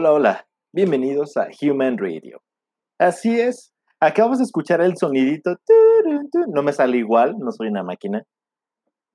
Hola, 0.00 0.12
hola, 0.12 0.48
bienvenidos 0.72 1.36
a 1.36 1.48
Human 1.60 1.98
Radio. 1.98 2.40
Así 3.00 3.40
es, 3.40 3.74
acabamos 3.98 4.38
de 4.38 4.44
escuchar 4.44 4.80
el 4.80 4.96
sonidito, 4.96 5.56
no 6.54 6.62
me 6.62 6.72
sale 6.72 6.98
igual, 6.98 7.34
no 7.36 7.50
soy 7.50 7.66
una 7.66 7.82
máquina, 7.82 8.22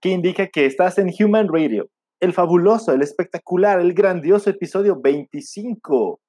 que 0.01 0.09
indica 0.09 0.47
que 0.47 0.65
estás 0.65 0.97
en 0.97 1.09
Human 1.17 1.47
Radio, 1.47 1.87
el 2.19 2.33
fabuloso, 2.33 2.91
el 2.91 3.01
espectacular, 3.01 3.79
el 3.79 3.93
grandioso 3.93 4.49
episodio 4.49 4.99
25. 4.99 6.19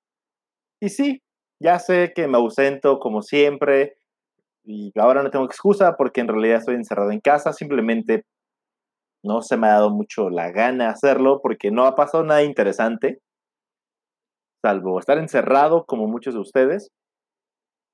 Y 0.78 0.88
sí, 0.88 1.20
ya 1.58 1.80
sé 1.80 2.12
que 2.14 2.28
me 2.28 2.38
ausento 2.38 3.00
como 3.00 3.22
siempre 3.22 3.96
y 4.62 4.92
ahora 4.96 5.24
no 5.24 5.32
tengo 5.32 5.46
excusa 5.46 5.96
porque 5.96 6.20
en 6.20 6.28
realidad 6.28 6.58
estoy 6.58 6.76
encerrado 6.76 7.10
en 7.10 7.18
casa, 7.18 7.52
simplemente 7.52 8.24
no 9.24 9.42
se 9.42 9.56
me 9.56 9.66
ha 9.66 9.72
dado 9.72 9.90
mucho 9.90 10.30
la 10.30 10.52
gana 10.52 10.90
hacerlo 10.90 11.40
porque 11.42 11.72
no 11.72 11.86
ha 11.86 11.96
pasado 11.96 12.22
nada 12.22 12.44
interesante, 12.44 13.20
salvo 14.64 14.98
estar 14.98 15.18
encerrado 15.18 15.84
como 15.84 16.06
muchos 16.06 16.32
de 16.32 16.40
ustedes. 16.40 16.88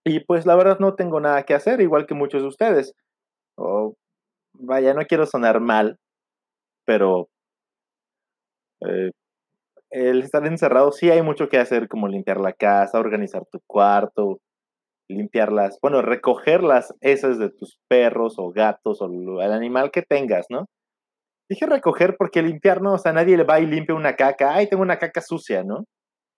Y 0.07 0.21
pues 0.21 0.47
la 0.47 0.55
verdad 0.55 0.79
no 0.79 0.95
tengo 0.95 1.21
nada 1.21 1.43
que 1.43 1.55
hacer, 1.55 1.81
igual 1.81 2.07
que 2.07 2.15
muchos 2.15 2.43
de 2.43 2.49
ustedes. 2.49 2.95
Oh, 3.59 3.95
vaya, 4.55 4.95
no 4.95 5.05
quiero 5.05 5.27
sonar 5.27 5.61
mal, 5.61 5.99
pero 6.87 7.29
eh, 8.83 9.11
el 9.91 10.23
estar 10.23 10.47
encerrado 10.47 10.93
sí 10.93 11.11
hay 11.11 11.23
mucho 11.23 11.49
que 11.49 11.59
hacer, 11.59 11.89
como 11.89 12.09
limpiar 12.09 12.41
la 12.41 12.53
casa, 12.53 13.01
organizar 13.01 13.43
tu 13.51 13.59
cuarto, 13.67 14.39
limpiarlas, 15.09 15.79
bueno, 15.83 16.03
recoger 16.03 16.63
las 16.63 16.95
heces 17.01 17.39
de 17.39 17.51
tus 17.51 17.79
perros 17.89 18.37
o 18.39 18.51
gatos 18.53 19.03
o 19.03 19.07
el 19.43 19.53
animal 19.53 19.91
que 19.91 20.03
tengas, 20.03 20.47
¿no? 20.51 20.67
Dije 21.51 21.67
recoger 21.67 22.17
porque 22.17 22.43
limpiar 22.43 22.81
no, 22.81 22.95
o 22.95 22.99
sea, 22.99 23.13
nadie 23.13 23.37
le 23.37 23.45
va 23.45 23.61
y 23.61 23.67
limpia 23.67 23.97
una 23.97 24.15
caca, 24.15 24.55
ay, 24.55 24.69
tengo 24.69 24.85
una 24.85 25.01
caca 25.01 25.21
sucia, 25.21 25.65
¿no? 25.65 25.85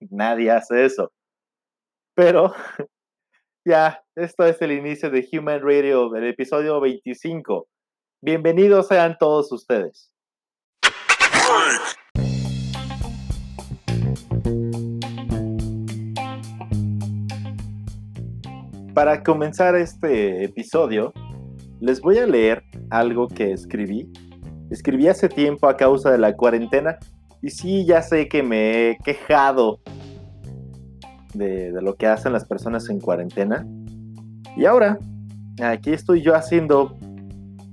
Nadie 0.09 0.51
hace 0.51 0.85
eso. 0.85 1.11
Pero 2.15 2.53
ya, 3.65 4.03
esto 4.15 4.45
es 4.45 4.61
el 4.61 4.71
inicio 4.71 5.09
de 5.09 5.27
Human 5.31 5.61
Radio, 5.61 6.15
el 6.15 6.25
episodio 6.25 6.79
25. 6.79 7.67
Bienvenidos 8.21 8.87
sean 8.87 9.17
todos 9.19 9.51
ustedes. 9.51 10.11
Para 18.93 19.23
comenzar 19.23 19.75
este 19.75 20.43
episodio, 20.43 21.11
les 21.81 21.99
voy 21.99 22.19
a 22.19 22.27
leer 22.27 22.63
algo 22.91 23.27
que 23.27 23.51
escribí 23.51 24.11
Escribí 24.73 25.07
hace 25.07 25.29
tiempo 25.29 25.67
a 25.67 25.77
causa 25.77 26.11
de 26.11 26.17
la 26.17 26.35
cuarentena 26.35 26.97
y 27.43 27.49
sí, 27.49 27.85
ya 27.85 28.01
sé 28.01 28.29
que 28.29 28.41
me 28.41 28.91
he 28.91 28.97
quejado 29.03 29.81
de, 31.33 31.73
lo 31.81 31.95
que 31.97 32.07
hacen 32.07 32.31
las 32.31 32.45
personas 32.45 32.89
en 32.89 33.01
cuarentena. 33.01 33.67
Y 34.55 34.63
ahora, 34.63 34.97
aquí 35.61 35.91
estoy 35.91 36.21
yo 36.21 36.35
haciendo 36.35 36.97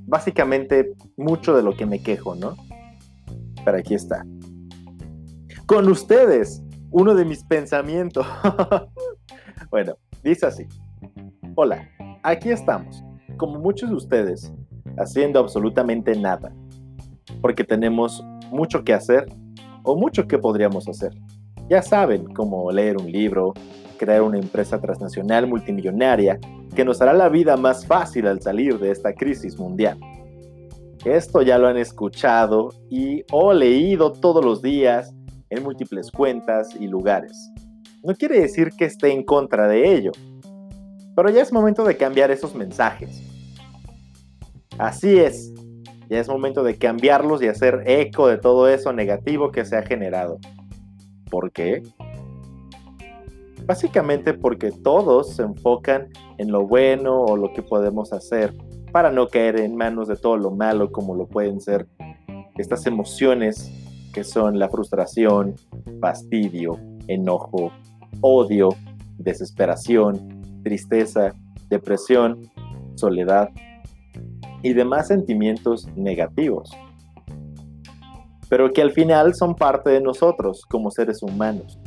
básicamente 0.09 0.93
mucho 1.17 1.57
de 1.57 1.63
lo 1.63 1.77
que 1.77 1.87
me 1.87 2.03
quejo, 2.03 2.35
¿no? 2.35 2.57
Pero 3.65 3.79
aquí 3.79 3.95
está. 3.95 4.27
Con 5.67 5.89
ustedes, 5.89 6.65
uno 6.91 7.15
de 7.15 7.25
mis 7.25 7.45
pensamientos. 7.45 8.27
bueno, 9.71 9.95
dice 10.25 10.47
así. 10.47 10.67
Hola, 11.55 11.89
aquí 12.25 12.51
estamos, 12.51 13.05
como 13.37 13.61
muchos 13.61 13.89
de 13.89 13.95
ustedes, 13.95 14.53
haciendo 14.99 15.39
absolutamente 15.39 16.17
nada 16.17 16.53
porque 17.41 17.65
tenemos 17.65 18.25
mucho 18.51 18.85
que 18.85 18.93
hacer 18.93 19.27
o 19.83 19.97
mucho 19.97 20.27
que 20.27 20.39
podríamos 20.39 20.89
hacer. 20.89 21.13
Ya 21.69 21.83
saben, 21.83 22.25
como 22.35 22.71
leer 22.73 22.97
un 22.97 23.11
libro, 23.11 23.55
crear 23.99 24.23
una 24.23 24.39
empresa 24.39 24.81
transnacional 24.81 25.47
multimillonaria 25.47 26.39
que 26.75 26.85
nos 26.85 27.01
hará 27.03 27.13
la 27.13 27.29
vida 27.29 27.57
más 27.57 27.87
fácil 27.87 28.27
al 28.27 28.41
salir 28.41 28.79
de 28.79 28.91
esta 28.91 29.13
crisis 29.13 29.59
mundial. 29.59 29.99
Esto 31.05 31.43
ya 31.43 31.59
lo 31.59 31.69
han 31.69 31.77
escuchado 31.77 32.71
y 32.91 33.25
o 33.31 33.53
leído 33.53 34.13
todos 34.13 34.45
los 34.45 34.63
días 34.63 35.15
en 35.49 35.63
múltiples 35.63 36.11
cuentas 36.11 36.75
y 36.79 36.87
lugares. 36.87 37.51
No 38.03 38.15
quiere 38.15 38.41
decir 38.41 38.71
que 38.77 38.87
esté 38.87 39.13
en 39.13 39.25
contra 39.25 39.69
de 39.69 39.95
ello, 39.95 40.13
pero 41.15 41.31
ya 41.31 41.43
es 41.43 41.53
momento 41.53 41.85
de 41.85 41.97
cambiar 41.97 42.31
esos 42.31 42.55
mensajes. 42.55 43.23
Así 44.79 45.19
es, 45.19 45.53
ya 46.11 46.19
es 46.19 46.29
momento 46.29 46.65
de 46.65 46.77
cambiarlos 46.77 47.41
y 47.41 47.47
hacer 47.47 47.85
eco 47.87 48.27
de 48.27 48.37
todo 48.37 48.69
eso 48.69 48.93
negativo 48.93 49.53
que 49.53 49.65
se 49.65 49.77
ha 49.77 49.83
generado. 49.83 50.39
¿Por 51.31 51.53
qué? 51.53 51.85
Básicamente 53.65 54.35
porque 54.35 54.73
todos 54.73 55.37
se 55.37 55.43
enfocan 55.43 56.09
en 56.39 56.51
lo 56.51 56.67
bueno 56.67 57.23
o 57.23 57.37
lo 57.37 57.53
que 57.53 57.63
podemos 57.63 58.13
hacer 58.13 58.53
para 58.91 59.13
no 59.13 59.29
caer 59.29 59.61
en 59.61 59.77
manos 59.77 60.09
de 60.09 60.17
todo 60.17 60.37
lo 60.37 60.51
malo 60.51 60.91
como 60.91 61.15
lo 61.15 61.29
pueden 61.29 61.61
ser 61.61 61.87
estas 62.59 62.87
emociones 62.87 63.71
que 64.13 64.25
son 64.25 64.59
la 64.59 64.69
frustración, 64.69 65.55
fastidio, 66.01 66.77
enojo, 67.07 67.71
odio, 68.21 68.71
desesperación, 69.19 70.43
tristeza, 70.65 71.33
depresión, 71.69 72.51
soledad, 72.97 73.51
y 74.63 74.73
demás 74.73 75.09
sentimientos 75.09 75.89
negativos, 75.97 76.71
pero 78.49 78.73
que 78.73 78.83
al 78.83 78.93
final 78.93 79.35
son 79.35 79.55
parte 79.55 79.91
de 79.91 80.01
nosotros 80.01 80.65
como 80.69 80.91
seres 80.91 81.23
humanos 81.23 81.79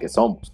que 0.00 0.08
somos. 0.08 0.52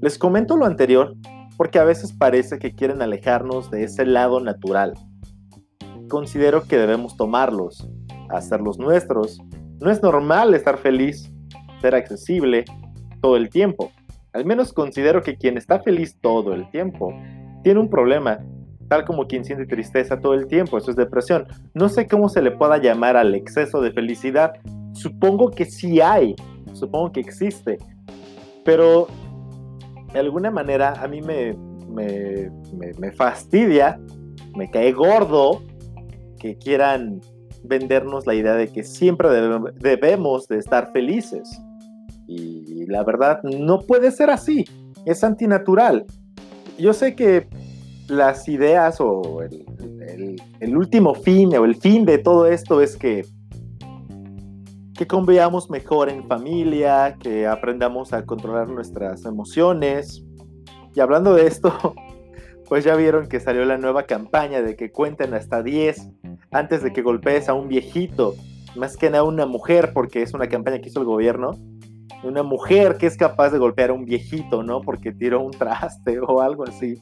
Les 0.00 0.18
comento 0.18 0.56
lo 0.56 0.66
anterior 0.66 1.14
porque 1.56 1.80
a 1.80 1.84
veces 1.84 2.12
parece 2.12 2.58
que 2.58 2.74
quieren 2.74 3.02
alejarnos 3.02 3.70
de 3.70 3.82
ese 3.82 4.06
lado 4.06 4.38
natural. 4.40 4.94
Considero 6.08 6.62
que 6.62 6.78
debemos 6.78 7.16
tomarlos, 7.16 7.88
hacerlos 8.30 8.78
nuestros. 8.78 9.38
No 9.80 9.90
es 9.90 10.00
normal 10.02 10.54
estar 10.54 10.78
feliz, 10.78 11.32
ser 11.80 11.96
accesible 11.96 12.64
todo 13.20 13.36
el 13.36 13.50
tiempo. 13.50 13.90
Al 14.32 14.44
menos 14.44 14.72
considero 14.72 15.22
que 15.22 15.36
quien 15.36 15.56
está 15.58 15.80
feliz 15.80 16.16
todo 16.20 16.54
el 16.54 16.70
tiempo 16.70 17.12
tiene 17.64 17.80
un 17.80 17.90
problema 17.90 18.38
tal 18.88 19.04
como 19.04 19.26
quien 19.26 19.44
siente 19.44 19.66
tristeza 19.66 20.20
todo 20.20 20.34
el 20.34 20.46
tiempo, 20.46 20.78
eso 20.78 20.90
es 20.90 20.96
depresión. 20.96 21.46
No 21.74 21.88
sé 21.88 22.06
cómo 22.06 22.28
se 22.28 22.42
le 22.42 22.50
pueda 22.50 22.78
llamar 22.78 23.16
al 23.16 23.34
exceso 23.34 23.80
de 23.80 23.92
felicidad, 23.92 24.54
supongo 24.92 25.50
que 25.50 25.66
sí 25.66 26.00
hay, 26.00 26.34
supongo 26.72 27.12
que 27.12 27.20
existe, 27.20 27.78
pero 28.64 29.06
de 30.12 30.18
alguna 30.18 30.50
manera 30.50 30.94
a 31.02 31.06
mí 31.06 31.20
me, 31.20 31.56
me, 31.88 33.12
fastidia, 33.12 34.00
me 34.56 34.70
cae 34.70 34.92
gordo 34.92 35.62
que 36.38 36.56
quieran 36.56 37.20
vendernos 37.64 38.26
la 38.26 38.34
idea 38.34 38.54
de 38.54 38.68
que 38.68 38.84
siempre 38.84 39.28
debemos 39.80 40.48
de 40.48 40.58
estar 40.58 40.92
felices. 40.92 41.60
Y 42.26 42.86
la 42.86 43.02
verdad, 43.04 43.42
no 43.42 43.80
puede 43.80 44.10
ser 44.10 44.30
así. 44.30 44.64
Es 45.06 45.24
antinatural. 45.24 46.04
Yo 46.78 46.92
sé 46.92 47.14
que 47.14 47.48
las 48.08 48.48
ideas 48.48 49.00
o 49.00 49.42
el, 49.42 50.76
último 50.76 51.14
fin 51.14 51.54
o 51.56 51.64
el 51.64 51.76
fin 51.76 52.04
de 52.04 52.18
todo 52.18 52.46
esto 52.46 52.80
es 52.80 52.96
que, 52.96 53.24
que 54.94 55.06
convivamos 55.06 55.70
mejor 55.70 56.08
en 56.08 56.26
familia, 56.26 57.16
que 57.20 57.46
aprendamos 57.46 58.12
a 58.12 58.24
controlar 58.24 58.68
nuestras 58.68 59.24
emociones. 59.24 60.24
Y 60.94 61.00
hablando 61.00 61.34
de 61.34 61.46
esto, 61.46 61.94
pues 62.68 62.84
ya 62.84 62.96
vieron 62.96 63.28
que 63.28 63.40
salió 63.40 63.64
la 63.64 63.78
nueva 63.78 64.04
campaña 64.04 64.62
de 64.62 64.74
que 64.74 64.90
cuenten 64.90 65.34
hasta 65.34 65.62
10 65.62 66.10
antes 66.50 66.82
de 66.82 66.92
que 66.92 67.02
golpees 67.02 67.48
a 67.48 67.54
un 67.54 67.68
viejito, 67.68 68.34
más 68.74 68.96
que 68.96 69.08
a 69.08 69.22
una 69.22 69.46
mujer, 69.46 69.92
porque 69.92 70.22
es 70.22 70.32
una 70.32 70.48
campaña 70.48 70.80
que 70.80 70.88
hizo 70.88 71.00
el 71.00 71.06
gobierno. 71.06 71.52
Una 72.24 72.42
mujer 72.42 72.96
que 72.96 73.06
es 73.06 73.16
capaz 73.16 73.50
de 73.50 73.58
golpear 73.58 73.90
a 73.90 73.92
un 73.92 74.04
viejito, 74.04 74.64
¿no? 74.64 74.80
Porque 74.80 75.12
tiró 75.12 75.40
un 75.40 75.52
traste 75.52 76.18
o 76.26 76.40
algo 76.40 76.64
así. 76.64 77.00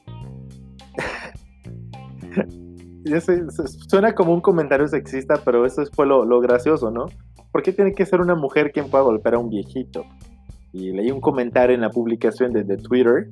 suena 3.89 4.15
como 4.15 4.35
un 4.35 4.41
comentario 4.41 4.89
sexista, 4.89 5.41
pero 5.45 5.65
eso 5.65 5.83
fue 5.93 6.07
lo, 6.07 6.41
gracioso, 6.41 6.91
¿no? 6.91 7.07
¿Por 7.53 7.63
qué 7.63 7.73
tiene 7.73 7.95
que 7.95 8.05
ser 8.05 8.21
una 8.21 8.35
mujer 8.35 8.73
quien 8.73 8.91
pueda 8.91 9.05
golpear 9.05 9.35
a 9.35 9.39
un 9.39 9.49
viejito? 9.49 10.05
Y 10.73 10.93
leí 10.93 11.11
un 11.11 11.21
comentario 11.21 11.75
en 11.75 11.81
la 11.81 11.91
publicación 11.91 12.53
de, 12.53 12.65
de 12.65 12.77
Twitter 12.77 13.31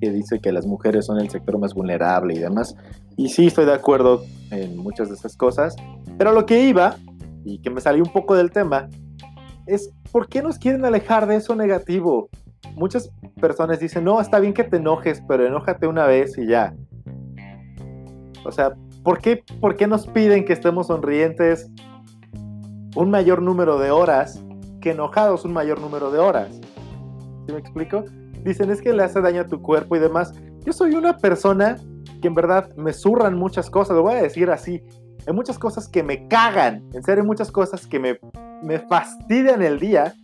que 0.00 0.10
dice 0.10 0.40
que 0.40 0.50
las 0.50 0.66
mujeres 0.66 1.06
son 1.06 1.20
el 1.20 1.30
sector 1.30 1.58
más 1.58 1.74
vulnerable 1.74 2.34
y 2.34 2.38
demás. 2.38 2.74
Y 3.16 3.28
sí, 3.28 3.46
estoy 3.46 3.66
de 3.66 3.74
acuerdo 3.74 4.24
en 4.50 4.76
muchas 4.76 5.08
de 5.08 5.14
esas 5.14 5.36
cosas. 5.36 5.76
Pero 6.18 6.32
lo 6.32 6.44
que 6.46 6.64
iba, 6.64 6.96
y 7.44 7.58
que 7.60 7.70
me 7.70 7.80
salió 7.80 8.02
un 8.02 8.12
poco 8.12 8.34
del 8.34 8.50
tema, 8.50 8.88
es 9.66 9.92
¿por 10.10 10.28
qué 10.28 10.42
nos 10.42 10.58
quieren 10.58 10.84
alejar 10.84 11.26
de 11.26 11.36
eso 11.36 11.54
negativo? 11.54 12.28
Muchas 12.74 13.10
personas 13.40 13.80
dicen, 13.80 14.04
no, 14.04 14.20
está 14.20 14.40
bien 14.40 14.54
que 14.54 14.64
te 14.64 14.78
enojes, 14.78 15.22
pero 15.28 15.46
enójate 15.46 15.86
una 15.86 16.06
vez 16.06 16.36
y 16.38 16.46
ya. 16.46 16.74
O 18.44 18.52
sea, 18.52 18.74
¿por 19.02 19.20
qué, 19.20 19.44
¿por 19.60 19.76
qué 19.76 19.86
nos 19.86 20.06
piden 20.06 20.44
que 20.44 20.52
estemos 20.52 20.88
sonrientes 20.88 21.70
un 22.94 23.10
mayor 23.10 23.40
número 23.42 23.78
de 23.78 23.90
horas 23.90 24.42
que 24.82 24.90
enojados 24.90 25.44
un 25.44 25.52
mayor 25.52 25.80
número 25.80 26.10
de 26.10 26.18
horas. 26.18 26.60
¿Sí 27.46 27.52
me 27.52 27.58
explico? 27.58 28.04
Dicen 28.42 28.70
es 28.70 28.82
que 28.82 28.92
le 28.92 29.04
hace 29.04 29.20
daño 29.20 29.42
a 29.42 29.46
tu 29.46 29.62
cuerpo 29.62 29.96
y 29.96 30.00
demás. 30.00 30.34
Yo 30.64 30.72
soy 30.72 30.94
una 30.94 31.16
persona 31.16 31.76
que 32.20 32.28
en 32.28 32.34
verdad 32.34 32.74
me 32.76 32.92
zurran 32.92 33.38
muchas 33.38 33.70
cosas, 33.70 33.96
lo 33.96 34.02
voy 34.02 34.14
a 34.14 34.22
decir 34.22 34.50
así. 34.50 34.82
Hay 35.26 35.32
muchas 35.32 35.58
cosas 35.58 35.88
que 35.88 36.02
me 36.02 36.26
cagan, 36.28 36.84
en 36.92 37.02
serio, 37.02 37.22
hay 37.22 37.26
muchas 37.26 37.50
cosas 37.50 37.86
que 37.86 37.98
me, 38.00 38.18
me 38.62 38.80
fastidian 38.80 39.62
el 39.62 39.78
día, 39.78 40.14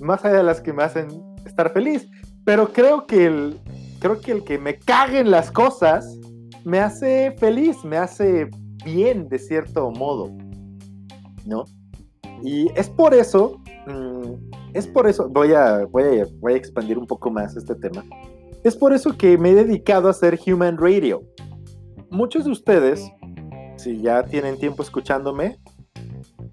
más 0.00 0.24
allá 0.24 0.38
de 0.38 0.42
las 0.42 0.60
que 0.62 0.72
me 0.72 0.82
hacen 0.82 1.08
estar 1.44 1.70
feliz. 1.72 2.08
Pero 2.44 2.72
creo 2.72 3.06
que 3.06 3.26
el, 3.26 3.60
creo 4.00 4.20
que, 4.20 4.32
el 4.32 4.44
que 4.44 4.58
me 4.58 4.78
caguen 4.78 5.30
las 5.30 5.50
cosas 5.50 6.17
me 6.64 6.80
hace 6.80 7.32
feliz, 7.38 7.84
me 7.84 7.96
hace 7.96 8.48
bien 8.84 9.28
de 9.28 9.38
cierto 9.38 9.90
modo, 9.90 10.30
¿no? 11.44 11.64
Y 12.42 12.68
es 12.76 12.88
por 12.88 13.14
eso, 13.14 13.60
mm, 13.86 14.32
es 14.74 14.86
por 14.86 15.08
eso, 15.08 15.28
voy 15.28 15.52
a, 15.52 15.84
voy, 15.86 16.20
a, 16.20 16.26
voy 16.40 16.52
a 16.52 16.56
expandir 16.56 16.98
un 16.98 17.06
poco 17.06 17.30
más 17.30 17.56
este 17.56 17.74
tema. 17.74 18.04
Es 18.64 18.76
por 18.76 18.92
eso 18.92 19.16
que 19.16 19.38
me 19.38 19.50
he 19.50 19.54
dedicado 19.54 20.08
a 20.08 20.10
hacer 20.10 20.38
Human 20.46 20.78
Radio. 20.78 21.22
Muchos 22.10 22.44
de 22.44 22.50
ustedes, 22.50 23.10
si 23.76 24.00
ya 24.00 24.22
tienen 24.24 24.58
tiempo 24.58 24.82
escuchándome, 24.82 25.58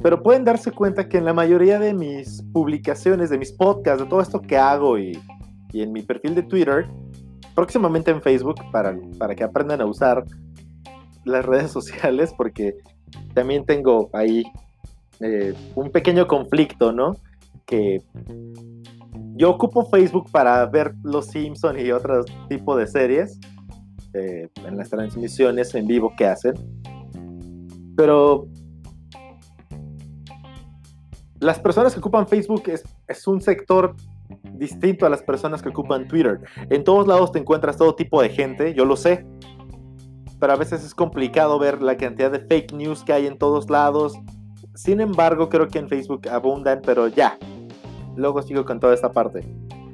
pero 0.02 0.22
pueden 0.22 0.44
darse 0.44 0.72
cuenta 0.72 1.08
que 1.10 1.18
en 1.18 1.26
la 1.26 1.34
mayoría 1.34 1.80
de 1.80 1.94
mis 1.94 2.44
publicaciones, 2.54 3.30
de 3.30 3.38
mis 3.38 3.52
podcasts, 3.52 4.04
de 4.04 4.10
todo 4.10 4.22
esto 4.22 4.42
que 4.42 4.58
hago 4.58 5.00
y, 5.00 5.20
y 5.72 5.82
en 5.82 5.92
mi 5.92 6.02
perfil 6.02 6.36
de 6.36 6.44
Twitter, 6.44 6.88
próximamente 7.56 8.12
en 8.12 8.22
Facebook, 8.22 8.58
para, 8.72 8.98
para 9.18 9.36
que 9.36 9.44
aprendan 9.44 9.82
a 9.82 9.86
usar 9.86 10.24
las 11.24 11.46
redes 11.46 11.72
sociales, 11.80 12.34
porque 12.38 12.76
también 13.34 13.66
tengo 13.66 14.10
ahí 14.14 14.44
eh, 15.20 15.54
un 15.76 15.90
pequeño 15.92 16.28
conflicto, 16.28 16.92
¿no? 16.92 17.16
Que 17.66 18.02
yo 19.36 19.50
ocupo 19.50 19.86
Facebook 19.86 20.30
para 20.32 20.66
ver 20.66 20.94
Los 21.04 21.28
Simpsons 21.28 21.80
y 21.80 21.92
otro 21.92 22.24
tipo 22.50 22.76
de 22.76 22.86
series 22.86 23.40
eh, 24.14 24.50
en 24.66 24.78
las 24.78 24.90
transmisiones 24.90 25.74
en 25.76 25.88
vivo 25.88 26.14
que 26.18 26.26
hacen. 26.26 26.54
Pero 27.96 28.48
las 31.40 31.60
personas 31.60 31.94
que 31.94 32.00
ocupan 32.00 32.28
Facebook 32.28 32.64
es, 32.68 32.84
es 33.08 33.28
un 33.28 33.42
sector 33.42 33.96
distinto 34.54 35.06
a 35.06 35.10
las 35.10 35.22
personas 35.22 35.62
que 35.62 35.70
ocupan 35.70 36.08
Twitter. 36.08 36.42
En 36.70 36.84
todos 36.84 37.08
lados 37.08 37.32
te 37.32 37.40
encuentras 37.40 37.78
todo 37.78 37.96
tipo 37.96 38.22
de 38.22 38.30
gente, 38.30 38.74
yo 38.74 38.86
lo 38.86 38.96
sé, 38.96 39.26
pero 40.40 40.54
a 40.54 40.56
veces 40.56 40.84
es 40.84 40.94
complicado 40.94 41.58
ver 41.60 41.82
la 41.82 41.98
cantidad 41.98 42.32
de 42.32 42.40
fake 42.40 42.74
news 42.74 43.04
que 43.04 43.14
hay 43.14 43.28
en 43.28 43.38
todos 43.38 43.70
lados. 43.70 44.18
Sin 44.74 45.00
embargo, 45.00 45.50
creo 45.50 45.68
que 45.68 45.80
en 45.80 45.88
Facebook 45.88 46.28
abundan, 46.30 46.82
pero 46.86 47.08
ya. 47.08 47.38
Luego 48.16 48.42
sigo 48.42 48.66
con 48.66 48.80
toda 48.80 48.94
esta 48.94 49.12
parte. 49.12 49.46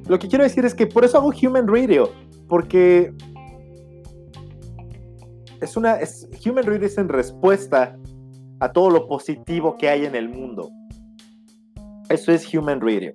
Lo 0.07 0.19
que 0.19 0.27
quiero 0.27 0.43
decir 0.43 0.65
es 0.65 0.73
que 0.73 0.87
por 0.87 1.05
eso 1.05 1.17
hago 1.17 1.29
Human 1.29 1.67
Radio, 1.67 2.11
porque 2.47 3.13
es 5.61 5.77
una 5.77 5.99
Human 6.45 6.65
Radio 6.65 6.87
es 6.87 6.97
en 6.97 7.07
respuesta 7.07 7.97
a 8.59 8.71
todo 8.71 8.89
lo 8.89 9.07
positivo 9.07 9.77
que 9.77 9.89
hay 9.89 10.05
en 10.05 10.15
el 10.15 10.27
mundo. 10.27 10.69
Eso 12.09 12.31
es 12.31 12.53
Human 12.53 12.81
Radio. 12.81 13.13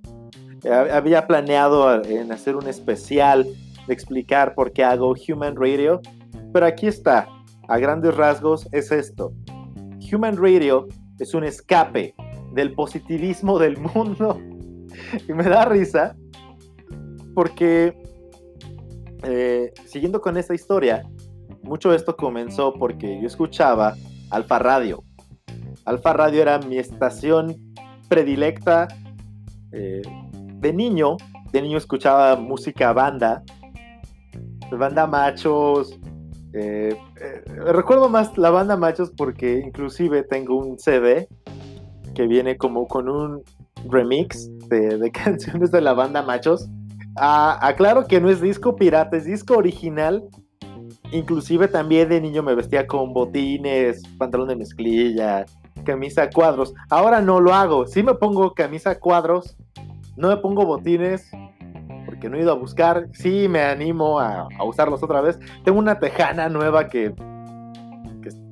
Había 0.71 1.27
planeado 1.27 2.03
en 2.05 2.33
hacer 2.33 2.57
un 2.57 2.67
especial 2.67 3.47
de 3.87 3.95
explicar 3.95 4.55
por 4.55 4.73
qué 4.73 4.83
hago 4.85 5.15
Human 5.29 5.55
Radio, 5.57 6.01
pero 6.53 6.67
aquí 6.67 6.87
está. 6.87 7.29
A 7.69 7.79
grandes 7.79 8.17
rasgos 8.17 8.69
es 8.73 8.91
esto. 8.91 9.33
Human 10.13 10.37
Radio 10.37 10.87
es 11.19 11.35
un 11.35 11.45
escape 11.45 12.15
del 12.53 12.73
positivismo 12.73 13.59
del 13.59 13.77
mundo. 13.95 14.41
y 15.29 15.33
me 15.33 15.45
da 15.45 15.65
risa 15.67 16.17
porque, 17.35 17.95
eh, 19.25 19.73
siguiendo 19.85 20.21
con 20.21 20.37
esta 20.37 20.55
historia, 20.55 21.03
mucho 21.63 21.91
de 21.91 21.97
esto 21.97 22.17
comenzó 22.17 22.73
porque 22.73 23.21
yo 23.21 23.27
escuchaba 23.27 23.95
Alfa 24.31 24.59
Radio. 24.59 25.05
Alfa 25.85 26.13
Radio 26.13 26.43
era 26.43 26.59
mi 26.61 26.79
estación 26.79 27.55
predilecta 28.09 28.89
eh, 29.73 30.03
de 30.61 30.73
niño, 30.73 31.17
de 31.53 31.63
niño 31.63 31.79
escuchaba 31.79 32.37
música 32.37 32.93
banda, 32.93 33.43
banda 34.71 35.07
machos. 35.07 35.99
Eh, 36.53 36.97
eh, 37.21 37.43
recuerdo 37.73 38.09
más 38.09 38.37
la 38.39 38.51
banda 38.51 38.77
machos 38.77 39.11
porque 39.11 39.59
inclusive 39.59 40.23
tengo 40.23 40.57
un 40.57 40.79
CD 40.79 41.29
que 42.15 42.27
viene 42.27 42.57
como 42.57 42.87
con 42.89 43.09
un 43.09 43.43
remix 43.91 44.49
de, 44.69 45.11
canciones 45.13 45.71
de 45.71 45.81
la 45.81 45.93
banda 45.93 46.23
machos. 46.23 46.69
Ah, 47.17 47.59
aclaro 47.63 48.07
que 48.07 48.21
no 48.21 48.31
es 48.31 48.41
disco 48.41 48.77
pirata, 48.77 49.17
es 49.17 49.25
disco 49.25 49.57
original. 49.57 50.25
Inclusive 51.13 51.69
también 51.69 52.09
de 52.09 52.21
niño 52.21 52.43
me 52.43 52.55
vestía 52.55 52.87
con 52.87 53.13
botines, 53.13 54.03
pantalón 54.19 54.49
de 54.49 54.57
mezclilla, 54.57 55.47
camisa 55.85 56.29
cuadros. 56.31 56.75
Ahora 56.91 57.21
no 57.21 57.41
lo 57.41 57.55
hago. 57.55 57.87
Sí 57.87 58.03
me 58.03 58.15
pongo 58.15 58.55
camisa 58.55 58.99
cuadros 58.99 59.57
no 60.17 60.29
me 60.29 60.37
pongo 60.39 60.65
botines 60.65 61.31
porque 62.07 62.29
no 62.29 62.37
he 62.37 62.43
ido 62.43 62.53
a 62.53 62.57
buscar. 62.57 63.09
Sí, 63.13 63.49
me 63.49 63.63
animo 63.63 64.21
a, 64.21 64.49
usarlos 64.65 65.03
otra 65.03 65.21
vez. 65.21 65.39
Tengo 65.65 65.79
una 65.79 65.99
tejana 65.99 66.49
nueva 66.49 66.89
que, 66.89 67.15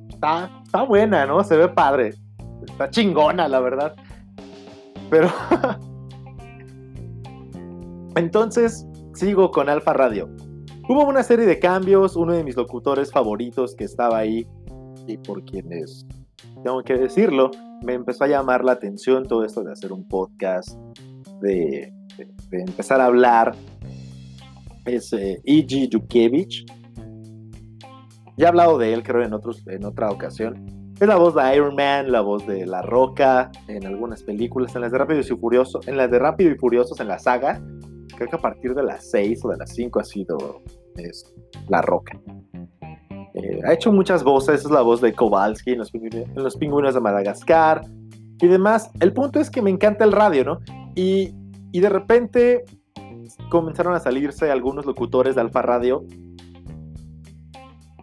está, 0.07 0.51
está 0.63 0.83
buena, 0.83 1.25
¿no? 1.25 1.43
Se 1.43 1.57
ve 1.57 1.67
padre. 1.69 2.13
Está 2.67 2.89
chingona, 2.89 3.47
la 3.47 3.59
verdad. 3.59 3.95
Pero... 5.09 5.29
Entonces, 8.15 8.87
sigo 9.13 9.51
con 9.51 9.67
Alfa 9.69 9.93
Radio. 9.93 10.29
Hubo 10.87 11.03
una 11.05 11.23
serie 11.23 11.45
de 11.45 11.59
cambios, 11.59 12.15
uno 12.15 12.33
de 12.33 12.43
mis 12.43 12.55
locutores 12.55 13.11
favoritos 13.11 13.75
que 13.75 13.83
estaba 13.83 14.19
ahí, 14.19 14.47
y 15.07 15.17
por 15.17 15.43
quienes 15.43 16.05
tengo 16.63 16.81
que 16.83 16.95
decirlo, 16.95 17.51
me 17.83 17.93
empezó 17.93 18.23
a 18.23 18.27
llamar 18.27 18.63
la 18.63 18.73
atención 18.73 19.27
todo 19.27 19.43
esto 19.43 19.63
de 19.63 19.71
hacer 19.71 19.91
un 19.91 20.07
podcast, 20.07 20.77
de, 21.41 21.93
empezar 22.51 23.01
a 23.01 23.05
hablar 23.05 23.55
es 24.85 25.11
E.G. 25.13 25.83
Eh, 25.83 25.87
Dukevich. 25.91 26.65
Ya 28.37 28.45
he 28.45 28.49
hablado 28.49 28.77
de 28.77 28.93
él, 28.93 29.03
creo, 29.03 29.23
en, 29.23 29.33
otros, 29.33 29.65
en 29.67 29.85
otra 29.85 30.09
ocasión. 30.11 30.65
Es 30.99 31.07
la 31.07 31.17
voz 31.17 31.35
de 31.35 31.55
Iron 31.55 31.75
Man, 31.75 32.11
la 32.11 32.21
voz 32.21 32.45
de 32.47 32.65
La 32.65 32.81
Roca 32.81 33.51
en 33.67 33.85
algunas 33.85 34.23
películas, 34.23 34.75
en 34.75 34.81
las 34.81 34.91
de 34.91 34.97
Rápidos 34.97 35.29
y 35.29 35.35
Furiosos, 35.35 35.87
en 35.87 35.97
las 35.97 36.09
de 36.09 36.19
Rápido 36.19 36.51
y 36.51 36.55
Furiosos 36.55 36.99
en 36.99 37.07
la 37.07 37.19
saga. 37.19 37.61
Creo 38.15 38.29
que 38.29 38.35
a 38.35 38.41
partir 38.41 38.73
de 38.73 38.83
las 38.83 39.09
6 39.11 39.43
o 39.43 39.49
de 39.49 39.57
las 39.57 39.73
5 39.73 39.99
ha 39.99 40.03
sido 40.03 40.61
es, 40.95 41.33
La 41.67 41.81
Roca. 41.81 42.17
Eh, 43.33 43.59
ha 43.65 43.73
hecho 43.73 43.91
muchas 43.91 44.23
voces, 44.23 44.63
es 44.63 44.71
la 44.71 44.81
voz 44.81 45.01
de 45.01 45.13
Kowalski 45.13 45.71
en 45.71 45.79
los, 45.79 45.93
en 45.93 46.31
los 46.35 46.55
Pingüinos 46.55 46.93
de 46.93 47.01
Madagascar 47.01 47.81
y 48.39 48.47
demás. 48.47 48.89
El 49.01 49.11
punto 49.11 49.39
es 49.41 49.49
que 49.49 49.61
me 49.61 49.69
encanta 49.69 50.05
el 50.05 50.13
radio, 50.13 50.45
¿no? 50.45 50.59
Y, 50.95 51.33
de 51.71 51.89
repente 51.89 52.63
comenzaron 53.49 53.93
a 53.93 53.99
salirse 53.99 54.49
algunos 54.49 54.85
locutores 54.85 55.35
de 55.35 55.41
Alfa 55.41 55.61
Radio. 55.61 56.05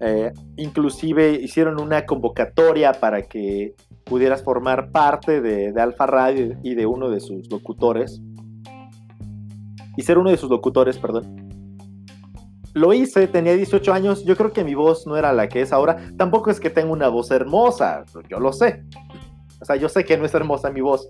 Eh, 0.00 0.32
inclusive 0.56 1.32
hicieron 1.32 1.80
una 1.80 2.04
convocatoria 2.04 2.92
para 2.92 3.22
que 3.22 3.74
pudieras 4.04 4.42
formar 4.42 4.90
parte 4.90 5.40
de, 5.40 5.72
de 5.72 5.80
Alfa 5.80 6.06
Radio 6.06 6.58
y 6.62 6.74
de 6.74 6.86
uno 6.86 7.08
de 7.08 7.20
sus 7.20 7.50
locutores. 7.50 8.20
Y 9.96 10.02
ser 10.02 10.18
uno 10.18 10.30
de 10.30 10.36
sus 10.36 10.50
locutores, 10.50 10.98
perdón. 10.98 11.42
Lo 12.74 12.94
hice, 12.94 13.26
tenía 13.26 13.54
18 13.54 13.92
años, 13.92 14.24
yo 14.24 14.34
creo 14.34 14.52
que 14.52 14.64
mi 14.64 14.74
voz 14.74 15.06
no 15.06 15.16
era 15.16 15.32
la 15.32 15.48
que 15.48 15.60
es 15.60 15.72
ahora. 15.72 15.98
Tampoco 16.16 16.50
es 16.50 16.58
que 16.58 16.70
tenga 16.70 16.90
una 16.90 17.08
voz 17.08 17.30
hermosa, 17.30 18.04
yo 18.30 18.40
lo 18.40 18.52
sé. 18.52 18.84
O 19.60 19.64
sea, 19.64 19.76
yo 19.76 19.88
sé 19.88 20.04
que 20.04 20.16
no 20.16 20.24
es 20.24 20.34
hermosa 20.34 20.70
mi 20.70 20.80
voz, 20.80 21.08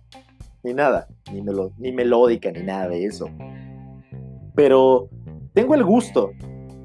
ni 0.62 0.74
nada, 0.74 1.08
ni, 1.32 1.42
ni 1.78 1.92
melódica, 1.92 2.50
ni 2.50 2.62
nada 2.62 2.88
de 2.88 3.04
eso. 3.04 3.26
Pero 4.54 5.08
tengo 5.54 5.74
el 5.74 5.84
gusto. 5.84 6.32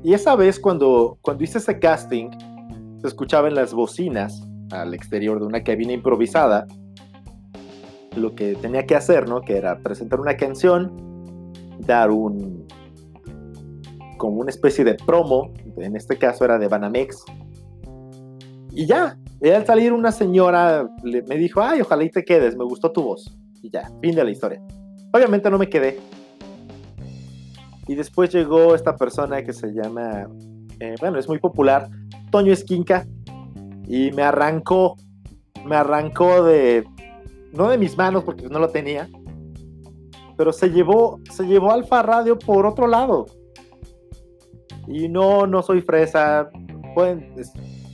Y 0.04 0.14
esa 0.14 0.36
vez 0.36 0.60
cuando, 0.60 1.18
cuando 1.22 1.44
hice 1.44 1.58
ese 1.58 1.80
casting, 1.80 2.30
se 3.02 3.08
escuchaba 3.08 3.48
en 3.48 3.56
las 3.56 3.74
bocinas 3.74 4.48
al 4.72 4.94
exterior 4.94 5.40
de 5.40 5.46
una 5.46 5.64
cabina 5.64 5.94
improvisada 5.94 6.68
lo 8.16 8.36
que 8.36 8.56
tenía 8.56 8.86
que 8.86 8.96
hacer, 8.96 9.30
¿no? 9.30 9.42
Que 9.42 9.58
era 9.58 9.80
presentar 9.80 10.20
una 10.20 10.36
canción, 10.36 10.92
dar 11.80 12.12
un 12.12 12.66
como 14.18 14.42
una 14.42 14.50
especie 14.50 14.84
de 14.84 14.96
promo, 14.96 15.54
en 15.78 15.96
este 15.96 16.18
caso 16.18 16.44
era 16.44 16.58
de 16.58 16.68
Banamex. 16.68 17.24
Y 18.72 18.88
ya, 18.88 19.18
al 19.44 19.66
salir 19.66 19.94
una 19.94 20.12
señora 20.12 20.90
me 21.04 21.38
dijo, 21.38 21.62
ay, 21.62 21.82
ojalá 21.82 22.04
y 22.04 22.10
te 22.10 22.26
quedes, 22.26 22.56
me 22.56 22.64
gustó 22.64 22.92
tu 22.92 23.04
voz. 23.04 23.38
Y 23.62 23.70
ya, 23.70 23.92
fin 24.02 24.16
de 24.16 24.24
la 24.24 24.32
historia. 24.32 24.62
Obviamente 25.14 25.50
no 25.50 25.58
me 25.58 25.70
quedé. 25.70 26.00
Y 27.88 27.96
después 27.96 28.32
llegó 28.32 28.76
esta 28.76 28.96
persona 28.96 29.44
que 29.44 29.54
se 29.54 29.74
llama, 29.74 30.28
eh, 30.80 30.96
bueno, 31.00 31.18
es 31.18 31.28
muy 31.28 31.40
popular, 31.40 31.90
Toño 32.32 32.52
Esquinca, 32.52 33.08
y 33.88 34.12
me 34.12 34.24
arrancó, 34.24 34.98
me 35.66 35.78
arrancó 35.78 36.44
de, 36.44 36.86
no 37.54 37.70
de 37.70 37.78
mis 37.78 37.98
manos 37.98 38.26
porque 38.26 38.50
no 38.50 38.60
lo 38.60 38.70
tenía, 38.70 39.08
pero 40.36 40.52
se 40.52 40.70
llevó, 40.70 41.20
se 41.32 41.46
llevó 41.48 41.72
Alfa 41.72 42.04
Radio 42.04 42.38
por 42.38 42.66
otro 42.66 42.88
lado. 42.88 43.26
Y 44.88 45.08
no, 45.08 45.48
no 45.48 45.62
soy 45.64 45.82
fresa, 45.82 46.50
pueden, 46.94 47.34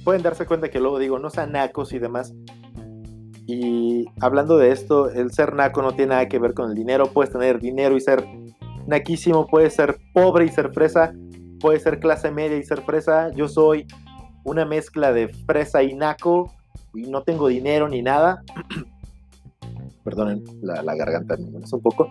pueden 0.03 0.23
darse 0.23 0.45
cuenta 0.45 0.69
que 0.69 0.79
luego 0.79 0.99
digo, 0.99 1.19
no 1.19 1.29
sean 1.29 1.51
nacos 1.51 1.93
y 1.93 1.99
demás. 1.99 2.33
Y 3.45 4.05
hablando 4.21 4.57
de 4.57 4.71
esto, 4.71 5.09
el 5.09 5.31
ser 5.31 5.53
naco 5.53 5.81
no 5.81 5.91
tiene 5.91 6.11
nada 6.11 6.29
que 6.29 6.39
ver 6.39 6.53
con 6.53 6.69
el 6.69 6.75
dinero, 6.75 7.07
puedes 7.07 7.31
tener 7.33 7.59
dinero 7.59 7.97
y 7.97 8.01
ser 8.01 8.25
naquísimo, 8.87 9.47
puedes 9.47 9.73
ser 9.73 9.97
pobre 10.13 10.45
y 10.45 10.49
ser 10.49 10.71
fresa, 10.71 11.13
puedes 11.59 11.83
ser 11.83 11.99
clase 11.99 12.31
media 12.31 12.57
y 12.57 12.63
ser 12.63 12.81
fresa, 12.81 13.31
yo 13.33 13.47
soy 13.47 13.85
una 14.45 14.65
mezcla 14.65 15.11
de 15.11 15.27
fresa 15.27 15.83
y 15.83 15.93
naco 15.93 16.53
y 16.93 17.03
no 17.03 17.23
tengo 17.23 17.47
dinero 17.47 17.89
ni 17.89 18.01
nada. 18.01 18.43
Perdonen, 20.03 20.43
la, 20.61 20.95
garganta 20.95 21.37
me 21.37 21.59
un 21.59 21.81
poco. 21.81 22.09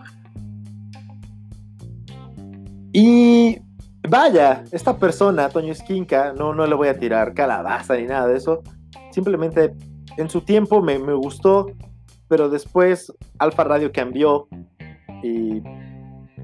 Y 2.91 3.59
vaya, 4.07 4.63
esta 4.71 4.97
persona, 4.97 5.49
Toño 5.49 5.71
Esquinca, 5.71 6.33
no, 6.33 6.53
no 6.53 6.67
le 6.67 6.75
voy 6.75 6.87
a 6.87 6.97
tirar 6.97 7.33
calabaza 7.33 7.95
ni 7.95 8.05
nada 8.05 8.27
de 8.27 8.37
eso. 8.37 8.61
Simplemente 9.11 9.75
en 10.17 10.29
su 10.29 10.41
tiempo 10.41 10.81
me, 10.81 10.97
gustó, 10.97 11.67
pero 12.27 12.49
después 12.49 13.13
Alfa 13.39 13.63
Radio 13.63 13.91
cambió 13.91 14.47
y 15.23 15.61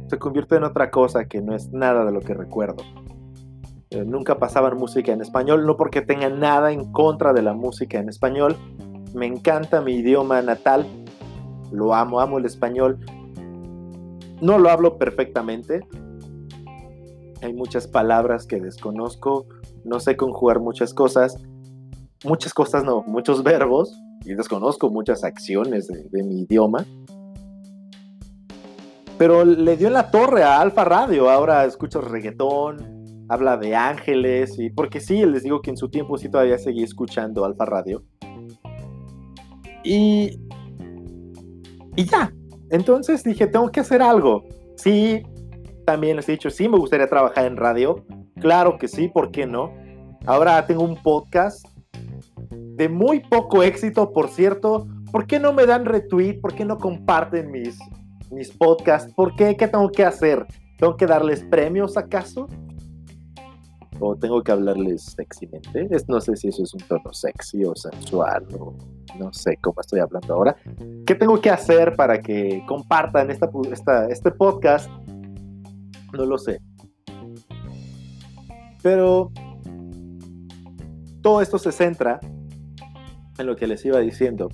se 0.08 0.18
convirtió 0.18 0.58
en 0.58 0.64
otra 0.64 0.90
cosa 0.90 1.26
que 1.26 1.42
no 1.42 1.56
es 1.56 1.72
nada 1.72 2.06
de 2.06 2.12
lo 2.12 2.22
que 2.22 2.34
recuerdo. 2.34 2.84
Eh, 3.92 4.04
nunca 4.06 4.38
pasaban 4.38 4.78
música 4.78 5.12
en 5.12 5.22
español, 5.22 5.66
no 5.66 5.76
porque 5.76 6.02
tenga 6.02 6.30
nada 6.30 6.72
en 6.72 6.92
contra 6.92 7.34
de 7.34 7.42
la 7.42 7.54
música 7.54 8.00
en 8.00 8.10
español. 8.10 8.56
Me 9.14 9.26
encanta 9.26 9.82
mi 9.82 9.94
idioma 9.94 10.42
natal, 10.42 10.86
lo 11.72 11.94
amo, 11.96 12.20
amo 12.20 12.38
el 12.38 12.46
español. 12.46 13.00
No 14.42 14.58
lo 14.58 14.70
hablo 14.70 14.98
perfectamente. 14.98 15.82
Hay 17.42 17.54
muchas 17.54 17.88
palabras 17.88 18.46
que 18.46 18.60
desconozco, 18.60 19.48
no 19.84 20.00
sé 20.00 20.18
conjugar 20.18 20.60
muchas 20.60 20.94
cosas. 20.94 21.42
Muchas 22.24 22.54
cosas 22.54 22.84
no, 22.84 23.04
muchos 23.08 23.44
verbos, 23.44 23.98
y 24.26 24.34
desconozco 24.34 24.90
muchas 24.90 25.24
acciones 25.24 25.88
de, 25.88 26.24
mi 26.24 26.42
idioma 26.42 26.86
pero 29.18 29.44
le 29.44 29.76
dio 29.76 29.88
en 29.88 29.94
la 29.94 30.12
torre 30.12 30.44
a 30.44 30.62
Alfa 30.62 30.86
Radio. 30.86 31.30
Ahora 31.30 31.66
escucho 31.66 32.00
reggaetón, 32.00 33.26
habla 33.28 33.58
de 33.58 33.76
ángeles, 33.76 34.58
y 34.58 34.70
porque 34.70 35.02
sí, 35.02 35.26
les 35.26 35.44
digo 35.44 35.62
que 35.62 35.72
en 35.72 35.76
su 35.76 35.90
tiempo 35.90 36.18
sí 36.18 36.30
todavía 36.30 36.58
seguí 36.58 36.84
escuchando 36.84 37.44
Alfa 37.44 37.66
Radio. 37.66 38.02
Y, 39.84 40.40
y 41.98 42.06
ya, 42.06 42.34
entonces 42.70 43.22
dije, 43.26 43.48
tengo 43.48 43.70
que 43.70 43.82
hacer 43.82 44.02
algo. 44.02 44.46
Sí, 44.78 45.22
también 45.86 46.16
les 46.16 46.30
he 46.30 46.34
dicho, 46.34 46.50
sí, 46.50 46.70
me 46.70 46.78
gustaría 46.78 47.10
trabajar 47.10 47.46
en 47.46 47.58
radio. 47.58 48.06
Claro 48.40 48.78
que 48.78 48.88
sí, 48.88 49.10
¿por 49.10 49.32
qué 49.32 49.46
no? 49.46 49.74
Ahora 50.26 50.66
tengo 50.66 50.84
un 50.84 50.96
podcast 50.96 51.68
de 52.80 52.88
muy 52.88 53.20
poco 53.20 53.62
éxito, 53.62 54.14
por 54.14 54.30
cierto. 54.30 54.88
¿Por 55.12 55.28
qué 55.28 55.38
no 55.38 55.52
me 55.52 55.66
dan 55.66 55.84
retweet? 55.84 56.40
¿Por 56.40 56.56
qué 56.56 56.64
no 56.64 56.78
comparten 56.78 57.52
mis, 57.52 57.78
mis 58.32 58.52
podcasts? 58.52 59.14
¿Por 59.14 59.36
qué? 59.36 59.58
¿Qué 59.58 59.68
tengo 59.68 59.92
que 59.92 60.06
hacer? 60.06 60.46
¿Tengo 60.78 60.96
que 60.96 61.06
darles 61.06 61.44
premios 61.44 61.98
acaso? 61.98 62.48
o 64.02 64.16
tengo 64.16 64.42
que 64.42 64.54
hablarles 64.54 65.04
sexymente. 65.04 65.90
Es, 65.92 66.08
no 66.08 66.22
sé 66.22 66.34
si 66.38 66.48
eso 66.48 66.64
es 66.64 66.74
un 66.74 66.80
tono 66.80 67.12
sexy 67.12 67.66
o 67.66 67.76
sensual 67.76 68.48
o 68.58 68.74
no 69.20 69.34
sé 69.34 69.58
cómo 69.62 69.82
estoy 69.82 70.00
hablando 70.00 70.34
ahora. 70.34 70.56
¿Qué 71.06 71.16
tengo 71.16 71.42
que 71.42 71.50
hacer 71.50 71.98
para 71.98 72.22
que 72.22 72.64
compartan 72.66 73.30
esta, 73.30 73.50
esta, 73.70 74.08
este 74.08 74.32
podcast? 74.32 74.90
No 76.14 76.26
lo 76.26 76.38
sé. 76.38 76.62
Pero 78.82 79.34
todo 81.22 81.42
esto 81.42 81.58
se 81.58 81.74
centra 81.74 82.22
en 83.40 83.48
lo 83.48 83.56
que 83.56 83.68
les 83.68 83.84
iba 83.86 84.00
diciendo. 84.00 84.50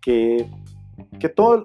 Que, 0.00 0.48
que 1.18 1.28
todo, 1.28 1.64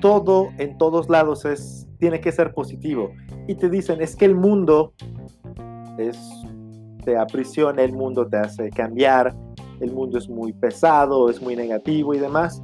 todo 0.00 0.50
en 0.58 0.78
todos 0.78 1.08
lados 1.08 1.44
es, 1.44 1.88
tiene 1.98 2.20
que 2.20 2.32
ser 2.32 2.54
positivo. 2.54 3.12
Y 3.48 3.54
te 3.54 3.68
dicen, 3.68 4.00
es 4.00 4.16
que 4.16 4.24
el 4.24 4.34
mundo 4.34 4.92
es, 5.98 6.18
te 7.04 7.16
aprisiona, 7.16 7.82
el 7.82 7.92
mundo 7.92 8.26
te 8.26 8.36
hace 8.36 8.70
cambiar, 8.70 9.34
el 9.80 9.92
mundo 9.92 10.18
es 10.18 10.28
muy 10.28 10.52
pesado, 10.52 11.28
es 11.28 11.42
muy 11.42 11.56
negativo 11.56 12.14
y 12.14 12.18
demás. 12.18 12.62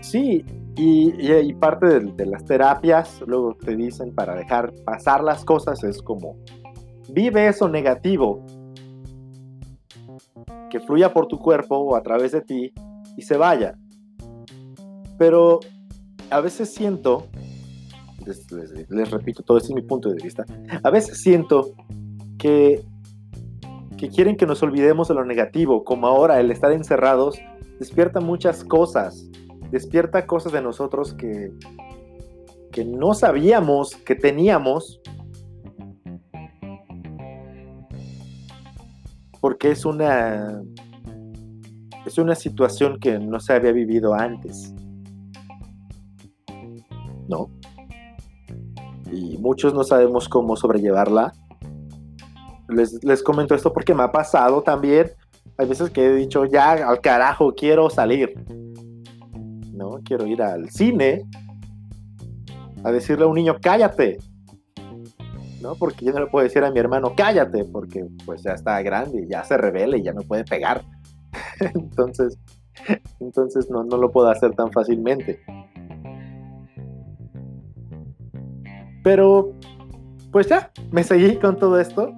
Sí, 0.00 0.44
y, 0.76 1.52
parte 1.54 2.00
de, 2.00 2.26
las 2.26 2.44
terapias, 2.44 3.22
luego 3.26 3.54
te 3.54 3.76
dicen 3.76 4.14
para 4.14 4.34
dejar 4.34 4.72
pasar 4.84 5.22
las 5.22 5.44
cosas, 5.44 5.82
es 5.84 6.02
como, 6.02 6.36
vive 7.08 7.46
eso 7.46 7.68
negativo, 7.68 8.44
que 10.70 10.80
fluya 10.80 11.12
por 11.12 11.26
tu 11.28 11.38
cuerpo 11.38 11.76
o 11.76 11.96
a 11.96 12.02
través 12.02 12.32
de 12.32 12.40
ti 12.40 12.72
y 13.16 13.22
se 13.22 13.36
vaya. 13.36 13.78
Pero 15.18 15.60
a 16.30 16.40
veces 16.40 16.72
siento, 16.74 17.28
les, 18.88 19.10
repito, 19.10 19.42
todo 19.42 19.58
este 19.58 19.68
es 19.70 19.74
mi 19.74 19.82
punto 19.82 20.10
de 20.10 20.22
vista, 20.22 20.44
a 20.82 20.90
veces 20.90 21.20
siento 21.20 21.72
que, 22.38 22.82
quieren 24.14 24.36
que 24.36 24.44
nos 24.44 24.62
olvidemos 24.62 25.08
de 25.08 25.14
lo 25.14 25.24
negativo, 25.24 25.82
como 25.82 26.06
ahora 26.06 26.38
el 26.38 26.50
estar 26.50 26.70
encerrados 26.72 27.38
despierta 27.78 28.20
muchas 28.20 28.62
cosas, 28.62 29.30
despierta 29.70 30.26
cosas 30.26 30.52
de 30.52 30.60
nosotros 30.60 31.14
que, 31.14 31.52
que 32.70 32.84
no 32.84 33.14
sabíamos 33.14 33.96
que 33.96 34.14
teníamos, 34.14 35.00
porque 39.44 39.72
es 39.72 39.84
una, 39.84 40.62
es 42.06 42.16
una 42.16 42.34
situación 42.34 42.98
que 42.98 43.18
no 43.18 43.38
se 43.40 43.52
había 43.52 43.72
vivido 43.72 44.14
antes. 44.14 44.72
¿No? 47.28 47.50
Y 49.12 49.36
muchos 49.36 49.74
no 49.74 49.84
sabemos 49.84 50.30
cómo 50.30 50.56
sobrellevarla 50.56 51.34
les, 52.70 53.22
comento 53.22 53.54
esto 53.54 53.70
porque 53.70 53.92
me 53.92 54.04
ha 54.04 54.12
pasado 54.12 54.62
también. 54.62 55.10
Hay 55.58 55.68
veces 55.68 55.90
que 55.90 56.06
he 56.06 56.14
dicho, 56.14 56.46
ya 56.46 56.88
al 56.88 57.02
carajo, 57.02 57.54
quiero 57.54 57.90
salir. 57.90 58.32
¿No? 59.74 60.00
Quiero 60.06 60.26
ir 60.26 60.40
al 60.40 60.70
cine 60.70 61.28
a 62.82 62.90
decirle 62.90 63.24
a 63.24 63.28
un 63.28 63.34
niño, 63.34 63.58
cállate. 63.60 64.16
¿No? 65.64 65.74
Porque 65.74 66.04
yo 66.04 66.12
no 66.12 66.20
le 66.20 66.26
puedo 66.26 66.44
decir 66.44 66.62
a 66.62 66.70
mi 66.70 66.78
hermano, 66.78 67.14
cállate, 67.16 67.64
porque 67.64 68.06
pues 68.24 68.42
ya 68.42 68.52
está 68.52 68.80
grande, 68.82 69.26
ya 69.28 69.42
se 69.42 69.56
revela 69.56 69.96
y 69.96 70.02
ya 70.02 70.12
no 70.12 70.22
puede 70.22 70.44
pegar. 70.44 70.84
entonces, 71.74 72.38
entonces 73.18 73.68
no, 73.70 73.82
no 73.82 73.96
lo 73.96 74.12
puedo 74.12 74.28
hacer 74.28 74.54
tan 74.54 74.70
fácilmente. 74.70 75.40
Pero, 79.02 79.52
pues 80.30 80.48
ya, 80.48 80.70
me 80.92 81.02
seguí 81.02 81.36
con 81.36 81.56
todo 81.56 81.80
esto 81.80 82.14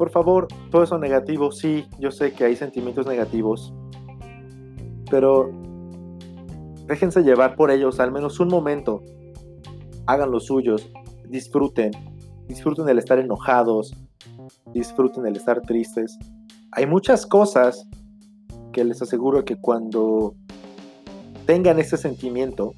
por 0.00 0.08
favor, 0.08 0.48
todo 0.70 0.82
eso 0.82 0.96
negativo, 0.96 1.52
sí, 1.52 1.84
yo 1.98 2.10
sé 2.10 2.32
que 2.32 2.44
hay 2.44 2.56
sentimientos 2.56 3.06
negativos, 3.06 3.74
pero 5.10 5.50
déjense 6.86 7.20
llevar 7.22 7.54
por 7.54 7.70
ellos 7.70 8.00
al 8.00 8.10
menos 8.10 8.40
un 8.40 8.48
momento, 8.48 9.02
hagan 10.10 10.30
los 10.30 10.46
suyos, 10.46 10.90
disfruten, 11.28 11.92
disfruten 12.48 12.88
el 12.88 12.98
estar 12.98 13.18
enojados, 13.18 13.94
disfruten 14.72 15.26
el 15.26 15.36
estar 15.36 15.60
tristes. 15.62 16.18
Hay 16.72 16.86
muchas 16.86 17.26
cosas 17.26 17.86
que 18.72 18.84
les 18.84 19.00
aseguro 19.02 19.44
que 19.44 19.56
cuando 19.56 20.34
tengan 21.46 21.78
ese 21.78 21.96
sentimiento, 21.96 22.74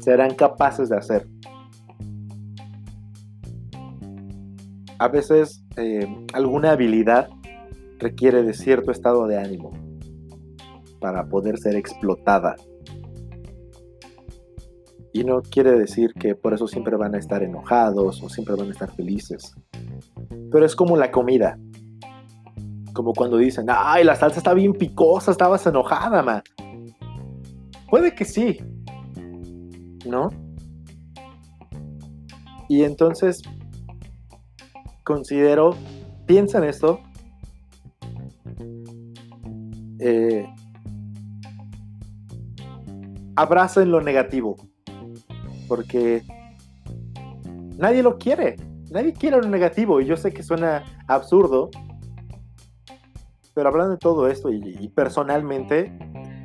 serán 0.00 0.34
capaces 0.34 0.88
de 0.88 0.96
hacer. 0.96 1.28
A 4.98 5.08
veces 5.08 5.64
eh, 5.76 6.06
alguna 6.32 6.72
habilidad 6.72 7.28
requiere 7.98 8.42
de 8.42 8.52
cierto 8.52 8.90
estado 8.90 9.26
de 9.26 9.38
ánimo 9.38 9.72
para 11.00 11.28
poder 11.28 11.58
ser 11.58 11.76
explotada. 11.76 12.56
Y 15.12 15.24
no 15.24 15.42
quiere 15.42 15.72
decir 15.72 16.14
que 16.14 16.34
por 16.34 16.54
eso 16.54 16.68
siempre 16.68 16.96
van 16.96 17.14
a 17.14 17.18
estar 17.18 17.42
enojados 17.42 18.22
o 18.22 18.28
siempre 18.28 18.54
van 18.54 18.68
a 18.68 18.72
estar 18.72 18.90
felices. 18.92 19.54
Pero 20.52 20.64
es 20.64 20.76
como 20.76 20.96
la 20.96 21.10
comida. 21.10 21.58
Como 22.92 23.12
cuando 23.12 23.36
dicen, 23.36 23.66
ay, 23.68 24.04
la 24.04 24.14
salsa 24.14 24.38
está 24.38 24.54
bien 24.54 24.72
picosa, 24.72 25.30
estabas 25.30 25.66
enojada, 25.66 26.22
ma. 26.22 26.42
Puede 27.88 28.14
que 28.14 28.24
sí. 28.24 28.58
¿No? 30.06 30.30
Y 32.68 32.84
entonces 32.84 33.42
considero, 35.02 35.74
piensa 36.24 36.58
en 36.58 36.64
esto, 36.64 37.00
eh, 39.98 40.46
abracen 43.34 43.90
lo 43.90 44.00
negativo, 44.00 44.56
porque 45.70 46.24
nadie 47.78 48.02
lo 48.02 48.18
quiere, 48.18 48.56
nadie 48.90 49.12
quiere 49.12 49.40
lo 49.40 49.48
negativo 49.48 50.00
y 50.00 50.04
yo 50.04 50.16
sé 50.16 50.32
que 50.32 50.42
suena 50.42 50.82
absurdo, 51.06 51.70
pero 53.54 53.68
hablando 53.68 53.92
de 53.92 53.98
todo 53.98 54.26
esto 54.26 54.50
y, 54.50 54.88
personalmente 54.88 55.96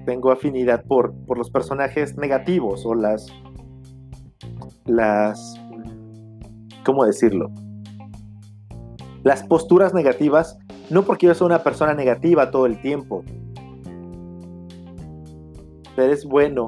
tengo 0.05 0.31
afinidad 0.31 0.83
por, 0.83 1.15
por, 1.25 1.39
los 1.39 1.49
personajes 1.49 2.15
negativos 2.17 2.85
o 2.85 2.93
las, 2.93 3.25
las, 4.85 5.59
¿cómo 6.85 7.03
decirlo? 7.03 7.49
Las 9.23 9.41
posturas 9.41 9.95
negativas, 9.95 10.59
no 10.91 11.01
porque 11.01 11.25
yo 11.25 11.33
soy 11.33 11.47
una 11.47 11.63
persona 11.63 11.95
negativa 11.95 12.51
todo 12.51 12.67
el 12.67 12.79
tiempo, 12.79 13.23
pero 15.95 16.13
es 16.13 16.25
bueno 16.25 16.67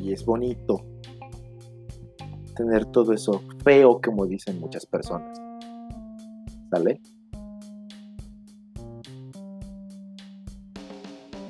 y 0.00 0.12
es 0.12 0.24
bonito 0.24 0.91
tener 2.54 2.86
todo 2.86 3.12
eso 3.12 3.42
feo 3.64 4.00
como 4.00 4.26
dicen 4.26 4.60
muchas 4.60 4.86
personas. 4.86 5.38
¿Sale? 6.70 7.00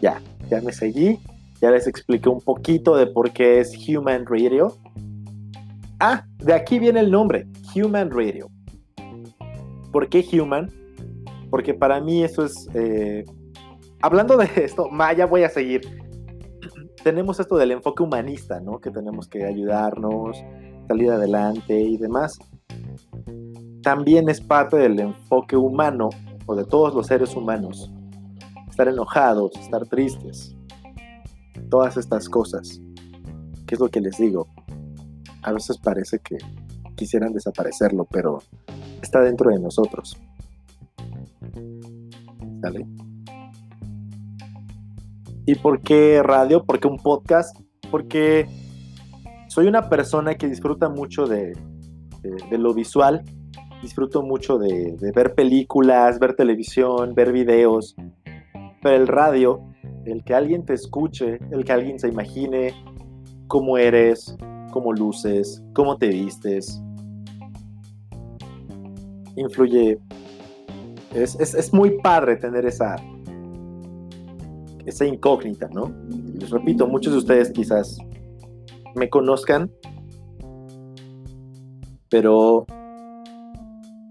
Ya, 0.00 0.20
ya 0.50 0.60
me 0.60 0.72
seguí. 0.72 1.18
Ya 1.60 1.70
les 1.70 1.86
expliqué 1.86 2.28
un 2.28 2.40
poquito 2.40 2.96
de 2.96 3.06
por 3.06 3.30
qué 3.30 3.60
es 3.60 3.72
Human 3.88 4.26
Radio. 4.26 4.76
Ah, 6.00 6.26
de 6.38 6.54
aquí 6.54 6.80
viene 6.80 6.98
el 6.98 7.12
nombre, 7.12 7.46
Human 7.76 8.10
Radio. 8.10 8.50
¿Por 9.92 10.08
qué 10.08 10.26
Human? 10.32 10.68
Porque 11.50 11.72
para 11.72 12.00
mí 12.00 12.24
eso 12.24 12.44
es... 12.44 12.68
Eh, 12.74 13.24
hablando 14.00 14.36
de 14.36 14.48
esto, 14.56 14.88
Maya, 14.88 15.26
voy 15.26 15.44
a 15.44 15.48
seguir. 15.48 15.82
Tenemos 17.04 17.38
esto 17.38 17.56
del 17.56 17.70
enfoque 17.70 18.02
humanista, 18.02 18.58
¿no? 18.58 18.80
Que 18.80 18.90
tenemos 18.90 19.28
que 19.28 19.44
ayudarnos, 19.44 20.42
salir 20.92 21.10
adelante 21.10 21.80
y 21.80 21.96
demás. 21.96 22.38
También 23.82 24.28
es 24.28 24.42
parte 24.42 24.76
del 24.76 25.00
enfoque 25.00 25.56
humano 25.56 26.10
o 26.44 26.54
de 26.54 26.64
todos 26.64 26.94
los 26.94 27.06
seres 27.06 27.34
humanos 27.34 27.90
estar 28.68 28.88
enojados, 28.88 29.52
estar 29.56 29.86
tristes, 29.86 30.54
todas 31.70 31.96
estas 31.96 32.28
cosas. 32.28 32.80
¿Qué 33.66 33.74
es 33.74 33.80
lo 33.80 33.88
que 33.88 34.02
les 34.02 34.18
digo? 34.18 34.48
A 35.42 35.52
veces 35.52 35.78
parece 35.78 36.18
que 36.18 36.36
quisieran 36.94 37.32
desaparecerlo, 37.32 38.06
pero 38.10 38.42
está 39.00 39.20
dentro 39.22 39.50
de 39.50 39.60
nosotros. 39.60 40.18
¿Sale? 42.60 42.86
¿Y 45.46 45.54
por 45.54 45.80
qué 45.80 46.22
radio? 46.22 46.64
¿Por 46.64 46.80
qué 46.80 46.88
un 46.88 46.98
podcast? 46.98 47.58
Porque 47.90 48.46
soy 49.52 49.66
una 49.66 49.90
persona 49.90 50.34
que 50.36 50.48
disfruta 50.48 50.88
mucho 50.88 51.26
de, 51.26 51.52
lo 52.52 52.72
visual, 52.72 53.22
disfruto 53.82 54.22
mucho 54.22 54.56
de, 54.56 54.96
ver 55.14 55.34
películas, 55.34 56.18
ver 56.18 56.34
televisión, 56.34 57.14
ver 57.14 57.32
videos, 57.32 57.94
pero 58.80 58.96
el 58.96 59.06
radio, 59.06 59.60
el 60.06 60.24
que 60.24 60.34
alguien 60.34 60.64
te 60.64 60.72
escuche, 60.72 61.38
el 61.50 61.66
que 61.66 61.72
alguien 61.72 61.98
se 61.98 62.08
imagine 62.08 62.72
cómo 63.46 63.76
eres, 63.76 64.34
cómo 64.70 64.94
luces, 64.94 65.62
cómo 65.74 65.98
te 65.98 66.08
vistes, 66.08 66.82
influye. 69.36 69.98
Es, 71.14 71.74
muy 71.74 71.98
padre 71.98 72.36
tener 72.36 72.64
esa, 72.64 72.96
esa 74.86 75.04
incógnita, 75.04 75.68
¿no? 75.68 75.92
Les 76.38 76.48
repito, 76.48 76.88
muchos 76.88 77.12
de 77.12 77.18
ustedes 77.18 77.50
quizás 77.50 77.98
me 78.94 79.08
conozcan, 79.08 79.70
pero 82.08 82.66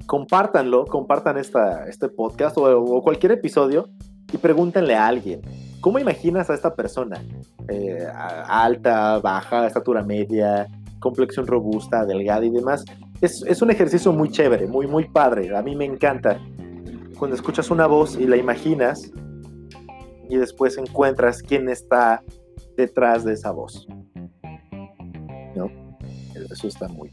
compártanlo, 0.08 0.86
compartan 0.86 1.38
esta, 1.38 1.88
este 1.88 2.10
podcast 2.10 2.58
o 2.58 3.02
cualquier 3.02 3.34
episodio 3.34 3.90
y 4.34 4.38
pregúntenle 4.38 4.96
a 4.96 5.08
alguien, 5.08 5.42
¿cómo 5.82 6.00
imaginas 6.00 6.50
a 6.50 6.54
esta 6.54 6.76
persona? 6.76 7.22
Eh, 7.68 8.08
alta, 8.48 9.20
baja, 9.20 9.68
estatura 9.68 10.04
media, 10.04 10.68
complexión 11.00 11.48
robusta, 11.48 12.06
delgada 12.06 12.46
y 12.46 12.50
demás. 12.50 12.86
Es, 13.20 13.44
es, 13.46 13.62
un 13.62 13.72
ejercicio 13.72 14.12
muy 14.14 14.30
chévere, 14.30 14.68
muy, 14.68 14.88
muy 14.88 15.10
padre. 15.10 15.56
A 15.56 15.62
mí 15.62 15.76
me 15.76 15.86
encanta. 15.86 16.40
Cuando 17.20 17.36
escuchas 17.36 17.70
una 17.70 17.88
voz 17.88 18.18
y 18.18 18.26
la 18.26 18.38
imaginas 18.38 19.12
y 20.30 20.38
después 20.38 20.78
encuentras 20.78 21.44
quién 21.44 21.70
está 21.70 22.24
detrás 22.78 23.24
de 23.24 23.34
esa 23.34 23.52
voz. 23.52 23.88
Eso 26.50 26.68
está 26.68 26.88
muy, 26.88 27.12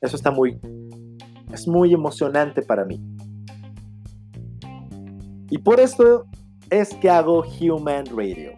eso 0.00 0.16
está 0.16 0.30
muy, 0.30 0.58
es 1.52 1.66
muy 1.68 1.92
emocionante 1.92 2.62
para 2.62 2.84
mí. 2.84 3.00
Y 5.50 5.58
por 5.58 5.78
esto 5.78 6.26
es 6.70 6.94
que 6.94 7.08
hago 7.08 7.44
Human 7.60 8.06
Radio. 8.06 8.52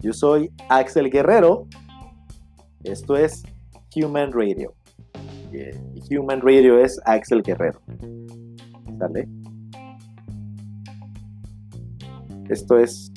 Yo 0.00 0.12
soy 0.12 0.50
Axel 0.68 1.10
Guerrero. 1.10 1.66
Esto 2.82 3.16
es 3.16 3.42
Human 3.96 4.32
Radio. 4.32 4.74
Human 6.10 6.40
Radio 6.40 6.78
es 6.78 7.00
Axel 7.04 7.42
Guerrero. 7.42 7.80
¿Sale? 8.98 9.28
Esto 12.48 12.78
es 12.78 13.10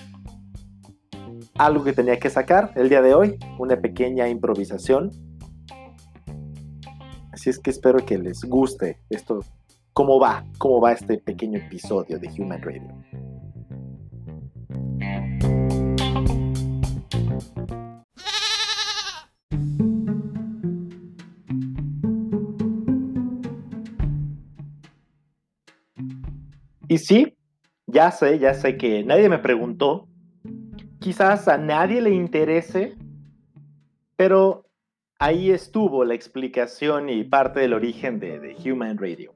algo 1.58 1.84
que 1.84 1.94
tenía 1.94 2.20
que 2.20 2.30
sacar 2.30 2.72
el 2.76 2.90
día 2.90 3.02
de 3.02 3.14
hoy, 3.14 3.38
una 3.58 3.80
pequeña 3.80 4.30
improvisación. 4.30 5.12
Así 7.32 7.50
es 7.50 7.60
que 7.60 7.70
espero 7.70 8.06
que 8.06 8.18
les 8.18 8.44
guste 8.44 9.00
esto 9.10 9.44
cómo 9.94 10.20
va, 10.20 10.46
cómo 10.58 10.80
va 10.80 10.92
este 10.92 11.18
pequeño 11.18 11.58
episodio 11.58 12.20
de 12.20 12.30
Human 12.38 12.62
Radio. 12.62 12.88
Y 26.90 27.00
sí, 27.00 27.36
ya 27.86 28.12
sé, 28.12 28.40
ya 28.40 28.54
sé 28.54 28.78
que 28.78 29.04
nadie 29.04 29.28
me 29.28 29.40
preguntó, 29.40 30.08
quizás 31.08 31.48
a 31.48 31.58
nadie 31.58 32.02
le 32.02 32.10
interese, 32.10 32.98
pero 34.18 34.66
ahí 35.20 35.52
estuvo 35.52 36.04
la 36.04 36.14
explicación 36.14 37.08
y 37.08 37.24
parte 37.24 37.62
del 37.62 37.74
origen 37.74 38.20
de, 38.20 38.42
de 38.42 38.58
Human 38.70 38.98
Radio. 38.98 39.34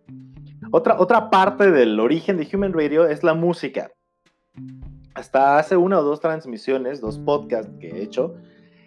Otra, 0.74 1.30
parte 1.30 1.72
del 1.72 1.98
origen 2.02 2.36
de 2.36 2.46
Human 2.52 2.74
Radio 2.74 3.08
es 3.08 3.24
la 3.24 3.36
música. 3.36 3.90
Hasta 5.14 5.60
hace 5.60 5.78
una 5.78 6.00
o 6.00 6.04
dos 6.04 6.20
transmisiones, 6.20 7.00
dos 7.00 7.18
podcasts 7.20 7.72
que 7.80 7.88
he 7.88 8.04
hecho, 8.04 8.36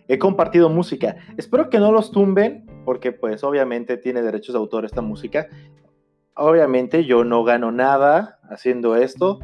he 0.07 0.19
compartido 0.19 0.69
música. 0.69 1.17
Espero 1.39 1.71
que 1.71 1.79
no 1.79 1.91
los 1.91 2.11
tumben, 2.11 2.67
porque 2.85 3.13
pues 3.13 3.45
obviamente 3.45 3.97
tiene 3.97 4.21
derechos 4.21 4.53
de 4.53 4.59
autor 4.59 4.85
esta 4.85 5.01
música. 5.01 5.49
Obviamente 6.37 7.07
yo 7.07 7.25
no 7.25 7.45
gano 7.45 7.73
nada 7.73 8.41
haciendo 8.51 8.95
esto, 8.95 9.41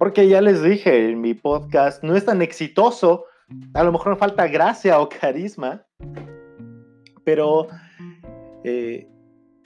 porque 0.00 0.26
ya 0.26 0.40
les 0.40 0.62
dije, 0.62 1.14
mi 1.14 1.34
podcast 1.34 2.02
no 2.02 2.16
es 2.16 2.24
tan 2.24 2.40
exitoso. 2.40 3.26
A 3.74 3.84
lo 3.84 3.92
mejor 3.92 4.12
me 4.12 4.16
falta 4.16 4.48
gracia 4.48 4.98
o 4.98 5.10
carisma, 5.10 5.84
pero 7.22 7.68
eh, 8.64 9.10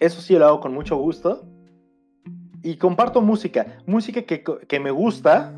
eso 0.00 0.20
sí 0.20 0.36
lo 0.36 0.44
hago 0.44 0.58
con 0.58 0.74
mucho 0.74 0.96
gusto 0.96 1.46
y 2.64 2.78
comparto 2.78 3.20
música, 3.20 3.78
música 3.86 4.22
que, 4.22 4.80
me 4.80 4.90
gusta. 4.90 5.54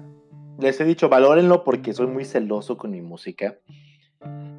Les 0.59 0.79
he 0.79 0.85
dicho, 0.85 1.09
valórenlo 1.09 1.65
porque 1.65 1.95
soy 1.95 2.09
muy 2.09 2.27
celoso 2.27 2.77
con 2.77 2.91
mi 2.91 3.01
música. 3.01 3.57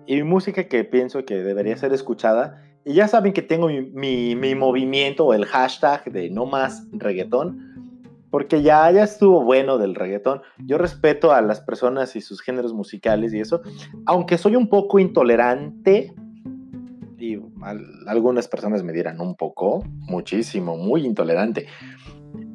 Y 0.08 0.24
música 0.24 0.68
que 0.68 0.84
pienso 0.84 1.26
que 1.26 1.36
debería 1.36 1.78
ser 1.78 1.94
escuchada. 1.94 2.64
Y 2.86 2.96
ya 2.96 3.08
saben 3.08 3.34
que 3.34 3.44
tengo 3.44 3.68
mi, 3.68 4.56
movimiento 4.56 5.28
o 5.28 5.36
el 5.36 5.46
hashtag 5.46 6.12
de 6.12 6.32
no 6.32 6.48
más 6.48 6.88
reggaetón. 6.92 7.67
Porque 8.30 8.62
ya, 8.62 8.90
ya 8.92 9.04
estuvo 9.04 9.44
bueno 9.44 9.78
del 9.78 9.96
reggaetón. 9.96 10.42
Yo 10.60 10.78
respeto 10.78 11.32
a 11.32 11.42
las 11.42 11.62
personas 11.62 12.16
y 12.16 12.22
sus 12.22 12.42
géneros 12.42 12.74
musicales 12.74 13.34
y 13.34 13.40
eso. 13.40 13.62
Aunque 14.06 14.38
soy 14.38 14.56
un 14.56 14.68
poco 14.68 15.00
intolerante. 15.00 16.14
Y 17.18 17.40
algunas 18.06 18.48
personas 18.48 18.84
me 18.84 18.94
dirán 18.94 19.20
un 19.20 19.36
poco, 19.36 19.84
muchísimo, 20.08 20.78
muy 20.78 21.04
intolerante 21.04 21.66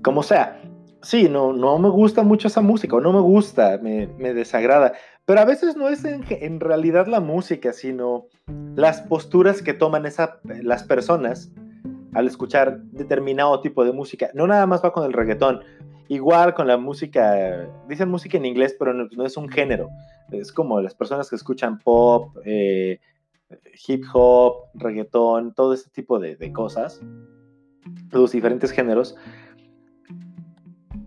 como 0.03 0.23
sea, 0.23 0.61
sí, 1.01 1.29
no, 1.29 1.53
no 1.53 1.79
me 1.79 1.89
gusta 1.89 2.23
mucho 2.23 2.49
esa 2.49 2.61
música, 2.61 2.97
o 2.97 3.01
no 3.01 3.13
me 3.13 3.21
gusta, 3.21 3.79
me, 3.79 4.07
desagrada, 4.35 4.93
pero 5.25 5.41
a 5.41 5.45
veces 5.45 5.77
no 5.77 5.89
es 5.89 6.05
en, 6.05 6.61
realidad 6.61 7.07
la 7.07 7.21
música, 7.21 7.73
sino 7.73 8.27
las 8.75 9.01
posturas 9.03 9.63
que 9.63 9.73
toman 9.73 10.05
esa, 10.05 10.41
las 10.45 10.83
personas 10.83 11.53
al 12.13 12.27
escuchar 12.27 12.81
determinado 12.83 13.61
tipo 13.61 13.85
de 13.85 13.93
música. 13.93 14.31
No 14.35 14.47
nada 14.47 14.67
más 14.67 14.85
va 14.85 14.93
con 14.93 15.05
el 15.05 15.13
reggaetón. 15.13 15.61
Igual 16.09 16.55
con 16.55 16.67
la 16.67 16.77
música, 16.77 17.69
dicen 17.89 18.11
música 18.11 18.37
en 18.37 18.45
inglés, 18.45 18.77
pero 18.79 18.93
no, 18.93 19.25
es 19.25 19.37
un 19.37 19.49
género. 19.49 19.89
Es 20.31 20.53
como 20.53 20.81
las 20.81 20.95
personas 20.95 21.31
que 21.31 21.37
escuchan 21.37 21.79
pop, 21.79 22.37
eh, 22.45 23.01
hip 23.87 24.05
hop, 24.13 24.67
reggaetón, 24.75 25.55
todo 25.55 25.73
este 25.73 25.91
tipo 25.91 26.19
de, 26.19 26.53
cosas, 26.53 27.01
los 28.11 28.33
diferentes 28.33 28.73
géneros. 28.73 29.17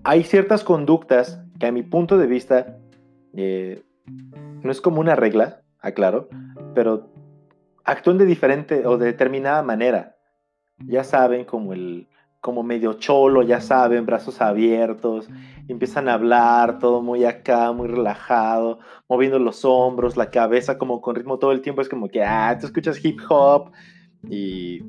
Hay 0.03 0.23
ciertas 0.23 0.63
conductas 0.63 1.39
que 1.59 1.67
a 1.67 1.71
mi 1.71 1.83
punto 1.83 2.17
de 2.17 2.27
vista 2.27 2.77
eh, 3.33 3.83
no 4.63 4.71
es 4.71 4.81
como 4.81 5.01
una 5.01 5.15
regla, 5.15 5.61
aclaro, 5.79 6.29
pero 6.73 7.09
actúan 7.83 8.17
de 8.17 8.25
diferente 8.25 8.87
o 8.87 8.97
de 8.97 9.07
determinada 9.07 9.61
manera. 9.61 10.14
Ya 10.79 11.03
saben, 11.03 11.45
como 11.45 11.73
el 11.73 12.07
como 12.45 12.61
medio 12.61 12.93
cholo, 12.93 13.41
ya 13.41 13.59
saben, 13.59 14.05
brazos 14.05 14.39
abiertos, 14.39 15.27
empiezan 15.67 16.07
a 16.07 16.13
hablar, 16.13 16.77
todo 16.77 17.01
muy 17.01 17.25
acá, 17.25 17.71
muy 17.71 17.87
relajado, 17.87 18.77
moviendo 19.09 19.39
los 19.39 19.65
hombros, 19.65 20.15
la 20.15 20.29
cabeza 20.29 20.77
como 20.77 21.01
con 21.01 21.15
ritmo 21.15 21.39
todo 21.39 21.51
el 21.53 21.61
tiempo, 21.61 21.81
es 21.81 21.89
como 21.89 22.07
que, 22.07 22.23
ah, 22.23 22.55
tú 22.59 22.67
escuchas 22.67 23.03
hip 23.03 23.19
hop 23.27 23.71
y 24.29 24.83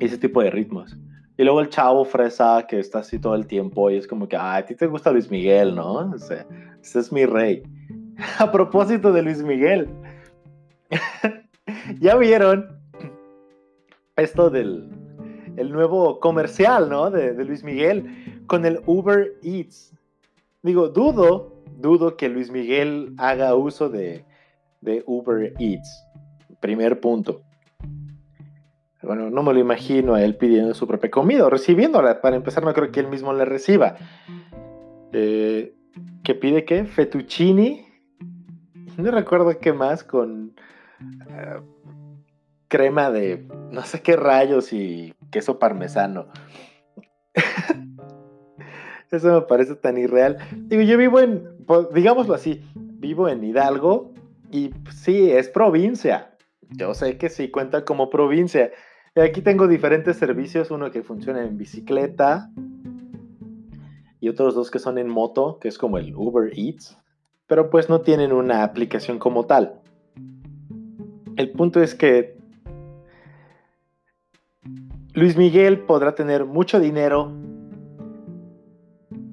ese 0.00 0.18
tipo 0.18 0.42
de 0.42 0.50
ritmos. 0.50 0.96
Y 1.36 1.44
luego 1.44 1.60
el 1.60 1.68
chavo 1.68 2.04
fresa 2.04 2.66
que 2.68 2.80
está 2.80 2.98
así 2.98 3.20
todo 3.20 3.36
el 3.36 3.46
tiempo 3.46 3.88
y 3.88 3.96
es 3.96 4.08
como 4.08 4.26
que, 4.26 4.34
ah, 4.36 4.56
a 4.56 4.66
ti 4.66 4.74
te 4.74 4.88
gusta 4.88 5.12
Luis 5.12 5.30
Miguel, 5.30 5.76
¿no? 5.76 6.12
ese 6.12 6.44
es 6.82 7.12
mi 7.12 7.24
rey. 7.24 7.62
a 8.40 8.50
propósito 8.50 9.12
de 9.12 9.22
Luis 9.22 9.44
Miguel, 9.44 9.88
ya 12.00 12.16
vieron 12.16 12.77
esto 14.22 14.50
del 14.50 14.88
el 15.56 15.72
nuevo 15.72 16.20
comercial, 16.20 16.88
¿no? 16.88 17.10
De, 17.10 17.32
Luis 17.44 17.64
Miguel 17.64 18.44
con 18.46 18.64
el 18.64 18.80
Uber 18.86 19.34
Eats. 19.42 19.92
Digo, 20.62 20.88
dudo, 20.88 21.62
dudo 21.76 22.16
que 22.16 22.28
Luis 22.28 22.50
Miguel 22.50 23.14
haga 23.18 23.54
uso 23.54 23.88
de, 23.88 24.24
de 24.80 25.02
Uber 25.06 25.54
Eats. 25.58 26.04
Primer 26.60 27.00
punto. 27.00 27.42
Bueno, 29.02 29.30
no 29.30 29.42
me 29.42 29.52
lo 29.52 29.58
imagino 29.58 30.14
a 30.14 30.22
él 30.22 30.36
pidiendo 30.36 30.74
su 30.74 30.86
propia 30.86 31.10
comida 31.10 31.46
o 31.46 31.50
recibiéndola. 31.50 32.20
Para 32.20 32.36
empezar, 32.36 32.64
no 32.64 32.74
creo 32.74 32.90
que 32.92 33.00
él 33.00 33.08
mismo 33.08 33.32
la 33.32 33.44
reciba. 33.44 33.96
Eh, 35.12 35.74
¿Qué 36.22 36.34
pide 36.34 36.64
qué? 36.64 36.84
Fettuccini. 36.84 37.86
No 38.96 39.10
recuerdo 39.10 39.58
qué 39.58 39.72
más 39.72 40.04
con 40.04 40.54
eh, 41.00 41.60
crema 42.68 43.10
de 43.10 43.46
no 43.70 43.82
sé 43.82 44.02
qué 44.02 44.16
rayos 44.16 44.72
y 44.72 45.14
queso 45.30 45.58
parmesano. 45.58 46.28
Eso 49.10 49.40
me 49.40 49.40
parece 49.42 49.74
tan 49.74 49.96
irreal. 49.96 50.36
Digo, 50.54 50.82
yo 50.82 50.98
vivo 50.98 51.18
en, 51.20 51.64
pues, 51.66 51.92
digámoslo 51.94 52.34
así, 52.34 52.62
vivo 52.74 53.28
en 53.28 53.42
Hidalgo 53.42 54.12
y 54.50 54.70
sí, 54.90 55.30
es 55.30 55.48
provincia. 55.48 56.36
Yo 56.70 56.92
sé 56.94 57.16
que 57.16 57.30
sí 57.30 57.50
cuenta 57.50 57.84
como 57.84 58.10
provincia. 58.10 58.70
Aquí 59.16 59.40
tengo 59.40 59.66
diferentes 59.66 60.16
servicios, 60.16 60.70
uno 60.70 60.90
que 60.90 61.02
funciona 61.02 61.42
en 61.42 61.56
bicicleta 61.56 62.50
y 64.20 64.28
otros 64.28 64.54
dos 64.54 64.70
que 64.70 64.78
son 64.78 64.98
en 64.98 65.08
moto, 65.08 65.58
que 65.60 65.68
es 65.68 65.78
como 65.78 65.96
el 65.98 66.14
Uber 66.14 66.52
Eats, 66.56 66.98
pero 67.46 67.70
pues 67.70 67.88
no 67.88 68.02
tienen 68.02 68.32
una 68.32 68.62
aplicación 68.62 69.18
como 69.18 69.46
tal. 69.46 69.80
El 71.36 71.50
punto 71.52 71.82
es 71.82 71.94
que 71.94 72.37
Luis 75.18 75.36
Miguel 75.36 75.80
podrá 75.80 76.14
tener 76.14 76.44
mucho 76.44 76.78
dinero. 76.78 77.32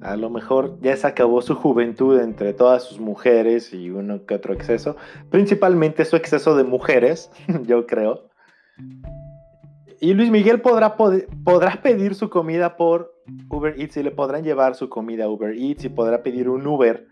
A 0.00 0.16
lo 0.16 0.30
mejor 0.30 0.80
ya 0.80 0.96
se 0.96 1.06
acabó 1.06 1.42
su 1.42 1.54
juventud 1.54 2.18
entre 2.18 2.52
todas 2.54 2.82
sus 2.82 2.98
mujeres 2.98 3.72
y 3.72 3.90
uno 3.90 4.26
que 4.26 4.34
otro 4.34 4.52
exceso. 4.52 4.96
Principalmente 5.30 6.04
su 6.04 6.16
exceso 6.16 6.56
de 6.56 6.64
mujeres, 6.64 7.30
yo 7.66 7.86
creo. 7.86 8.24
Y 10.00 10.14
Luis 10.14 10.28
Miguel 10.28 10.60
podrá, 10.60 10.96
pedir 11.80 12.16
su 12.16 12.30
comida 12.30 12.76
por 12.76 13.14
Uber 13.48 13.80
Eats 13.80 13.96
y 13.96 14.02
le 14.02 14.10
podrán 14.10 14.42
llevar 14.42 14.74
su 14.74 14.88
comida 14.88 15.26
a 15.26 15.28
Uber 15.28 15.56
Eats 15.56 15.84
y 15.84 15.88
podrá 15.88 16.24
pedir 16.24 16.48
un 16.48 16.66
Uber 16.66 17.06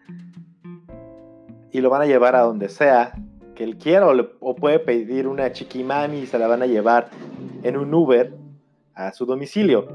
y 1.70 1.80
lo 1.80 1.90
van 1.90 2.02
a 2.02 2.06
llevar 2.06 2.34
a 2.34 2.40
donde 2.40 2.68
sea 2.68 3.12
que 3.54 3.62
él 3.62 3.76
quiera 3.76 4.08
o, 4.08 4.14
o 4.40 4.56
puede 4.56 4.80
pedir 4.80 5.28
una 5.28 5.52
chiquimami 5.52 6.18
y 6.18 6.26
se 6.26 6.40
la 6.40 6.48
van 6.48 6.62
a 6.62 6.66
llevar 6.66 7.10
en 7.62 7.76
un 7.76 7.94
Uber 7.94 8.43
a 8.94 9.12
su 9.12 9.26
domicilio. 9.26 9.88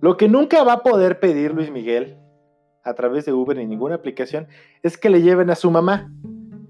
Lo 0.00 0.16
que 0.16 0.28
nunca 0.28 0.64
va 0.64 0.74
a 0.74 0.82
poder 0.82 1.20
pedir 1.20 1.52
Luis 1.52 1.70
Miguel 1.70 2.16
a 2.84 2.94
través 2.94 3.26
de 3.26 3.32
Uber 3.32 3.56
ni 3.56 3.66
ninguna 3.66 3.96
aplicación 3.96 4.48
es 4.82 4.96
que 4.96 5.10
le 5.10 5.22
lleven 5.22 5.50
a 5.50 5.54
su 5.54 5.70
mamá, 5.70 6.10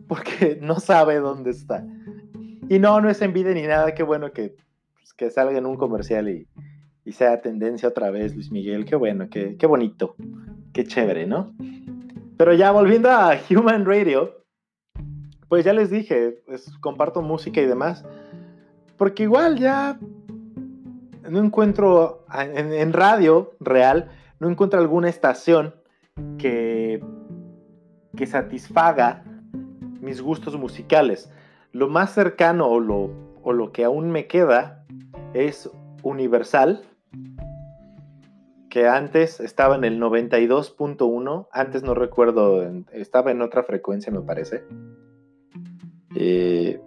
porque 0.08 0.58
no 0.62 0.80
sabe 0.80 1.16
dónde 1.16 1.50
está. 1.50 1.86
Y 2.68 2.78
no, 2.78 3.00
no 3.00 3.08
es 3.08 3.22
envidia 3.22 3.52
ni 3.52 3.62
nada, 3.62 3.94
qué 3.94 4.02
bueno 4.02 4.32
que, 4.32 4.56
pues, 4.94 5.14
que 5.14 5.30
salga 5.30 5.58
en 5.58 5.66
un 5.66 5.76
comercial 5.76 6.28
y, 6.28 6.46
sea 7.12 7.40
tendencia 7.40 7.88
otra 7.88 8.12
vez 8.12 8.36
Luis 8.36 8.52
Miguel, 8.52 8.84
qué 8.84 8.94
bueno, 8.94 9.28
qué, 9.28 9.56
qué 9.56 9.66
bonito, 9.66 10.14
qué 10.72 10.84
chévere, 10.84 11.26
¿no? 11.26 11.52
Pero 12.36 12.54
ya 12.54 12.70
volviendo 12.70 13.10
a 13.10 13.36
Human 13.50 13.84
Radio, 13.84 14.44
pues 15.48 15.64
ya 15.64 15.72
les 15.72 15.90
dije, 15.90 16.40
pues, 16.46 16.70
comparto 16.78 17.20
música 17.20 17.60
y 17.60 17.66
demás, 17.66 18.04
porque 18.96 19.24
igual 19.24 19.58
ya 19.58 19.98
no 21.30 21.42
encuentro 21.42 22.26
en, 22.34 22.92
radio 22.92 23.52
real, 23.60 24.10
no 24.40 24.50
encuentro 24.50 24.80
alguna 24.80 25.08
estación 25.08 25.74
que, 26.38 27.02
que 28.16 28.26
satisfaga 28.26 29.24
mis 30.00 30.20
gustos 30.20 30.56
musicales. 30.58 31.30
Lo 31.72 31.88
más 31.88 32.12
cercano 32.12 32.66
o 32.68 32.80
lo, 32.80 33.10
o 33.42 33.52
lo 33.52 33.72
que 33.72 33.84
aún 33.84 34.10
me 34.10 34.26
queda 34.26 34.84
es 35.32 35.70
Universal, 36.02 36.82
que 38.68 38.88
antes 38.88 39.40
estaba 39.40 39.76
en 39.76 39.84
el 39.84 40.00
92.1, 40.00 41.48
antes 41.52 41.82
no 41.82 41.94
recuerdo, 41.94 42.62
estaba 42.92 43.30
en 43.30 43.42
otra 43.42 43.62
frecuencia 43.62 44.12
me 44.12 44.20
parece. 44.20 44.64
Eh, 46.14 46.80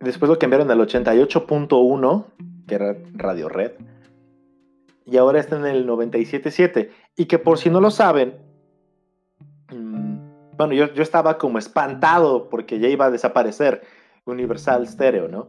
después 0.00 0.28
lo 0.28 0.38
cambiaron 0.38 0.70
al 0.70 0.80
88.1 0.80 2.24
que 2.66 2.74
era 2.74 2.96
Radio 3.14 3.48
Red, 3.48 3.72
y 5.06 5.16
ahora 5.18 5.38
está 5.38 5.56
en 5.56 5.66
el 5.66 5.86
97.7. 5.86 6.90
Y 7.16 7.26
que 7.26 7.38
por 7.38 7.58
si 7.58 7.70
no 7.70 7.80
lo 7.80 7.90
saben, 7.90 8.34
mm, 9.72 10.56
bueno, 10.56 10.74
yo, 10.74 10.92
yo, 10.92 11.02
estaba 11.02 11.38
como 11.38 11.58
espantado 11.58 12.48
porque 12.48 12.80
ya 12.80 12.88
iba 12.88 13.06
a 13.06 13.10
desaparecer 13.10 13.82
Universal 14.24 14.86
Stereo, 14.88 15.28
¿no? 15.28 15.48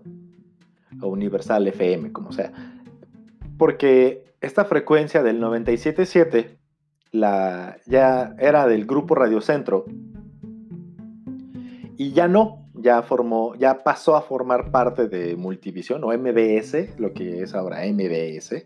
O 1.01 1.07
Universal 1.07 1.67
FM, 1.67 2.11
como 2.11 2.31
sea. 2.31 2.53
Porque 3.57 4.35
esta 4.41 4.65
frecuencia 4.65 5.23
del 5.23 5.41
97.7 5.41 6.57
la, 7.11 7.77
ya 7.87 8.35
era 8.37 8.67
del 8.67 8.85
grupo 8.85 9.15
Radio 9.15 9.41
Centro 9.41 9.85
y 11.97 12.11
ya 12.11 12.27
no, 12.27 12.66
ya 12.87 13.01
formó, 13.01 13.53
ya 13.55 13.83
pasó 13.83 14.15
a 14.15 14.21
formar 14.21 14.71
parte 14.71 15.09
de 15.09 15.35
Multivisión 15.35 16.05
o 16.05 16.17
MBS, 16.17 16.97
lo 16.97 17.11
que 17.13 17.43
es 17.43 17.53
ahora 17.53 17.81
MBS. 17.85 18.65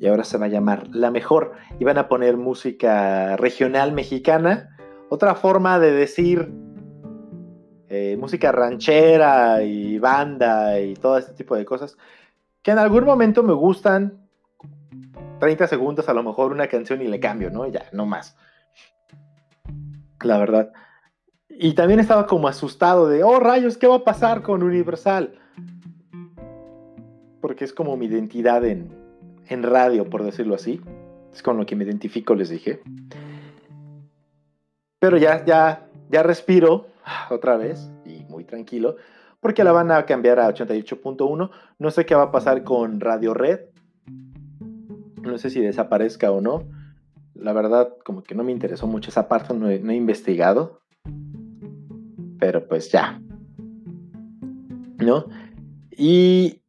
Y 0.00 0.06
ahora 0.08 0.24
se 0.24 0.38
va 0.38 0.46
a 0.46 0.48
llamar 0.48 0.88
La 0.88 1.12
Mejor. 1.12 1.52
Y 1.78 1.84
van 1.84 1.98
a 1.98 2.08
poner 2.08 2.36
música 2.36 3.36
regional 3.36 3.92
mexicana. 3.92 4.76
Otra 5.08 5.36
forma 5.36 5.78
de 5.78 5.92
decir 5.92 6.52
eh, 7.88 8.16
música 8.18 8.50
ranchera 8.50 9.62
y 9.62 10.00
banda 10.00 10.80
y 10.80 10.94
todo 10.94 11.16
este 11.16 11.34
tipo 11.34 11.54
de 11.54 11.64
cosas. 11.64 11.96
Que 12.60 12.72
en 12.72 12.78
algún 12.78 13.04
momento 13.04 13.44
me 13.44 13.52
gustan. 13.52 14.18
30 15.38 15.68
segundos 15.68 16.08
a 16.08 16.14
lo 16.14 16.24
mejor 16.24 16.50
una 16.50 16.66
canción 16.66 17.00
y 17.02 17.06
le 17.06 17.20
cambio, 17.20 17.50
¿no? 17.50 17.68
Ya, 17.68 17.84
no 17.92 18.04
más. 18.04 18.36
La 20.24 20.38
verdad. 20.38 20.72
Y 21.58 21.74
también 21.74 22.00
estaba 22.00 22.26
como 22.26 22.48
asustado 22.48 23.08
de, 23.08 23.22
oh 23.22 23.38
rayos, 23.38 23.76
¿qué 23.76 23.86
va 23.86 23.96
a 23.96 24.04
pasar 24.04 24.42
con 24.42 24.62
Universal? 24.62 25.34
Porque 27.40 27.64
es 27.64 27.72
como 27.72 27.96
mi 27.96 28.06
identidad 28.06 28.64
en, 28.64 28.90
en 29.48 29.62
radio, 29.62 30.08
por 30.08 30.24
decirlo 30.24 30.54
así. 30.54 30.80
Es 31.32 31.42
con 31.42 31.56
lo 31.56 31.66
que 31.66 31.76
me 31.76 31.84
identifico, 31.84 32.34
les 32.34 32.48
dije. 32.48 32.82
Pero 34.98 35.16
ya, 35.16 35.44
ya, 35.44 35.86
ya 36.10 36.22
respiro 36.22 36.86
otra 37.30 37.56
vez 37.56 37.90
y 38.04 38.24
muy 38.24 38.44
tranquilo, 38.44 38.96
porque 39.40 39.64
la 39.64 39.72
van 39.72 39.90
a 39.90 40.06
cambiar 40.06 40.38
a 40.38 40.48
88.1. 40.48 41.50
No 41.78 41.90
sé 41.90 42.06
qué 42.06 42.14
va 42.14 42.24
a 42.24 42.32
pasar 42.32 42.64
con 42.64 43.00
Radio 43.00 43.34
Red. 43.34 43.60
No 45.20 45.38
sé 45.38 45.50
si 45.50 45.60
desaparezca 45.60 46.30
o 46.30 46.40
no. 46.40 46.64
La 47.34 47.52
verdad, 47.52 47.94
como 48.04 48.22
que 48.22 48.34
no 48.34 48.44
me 48.44 48.52
interesó 48.52 48.86
mucho 48.86 49.10
esa 49.10 49.28
parte, 49.28 49.54
no 49.54 49.68
he 49.68 49.96
investigado 49.96 50.81
pero 52.42 52.66
pues 52.66 52.90
ya. 52.90 53.22
¿No? 54.98 55.28
Y 55.92 56.60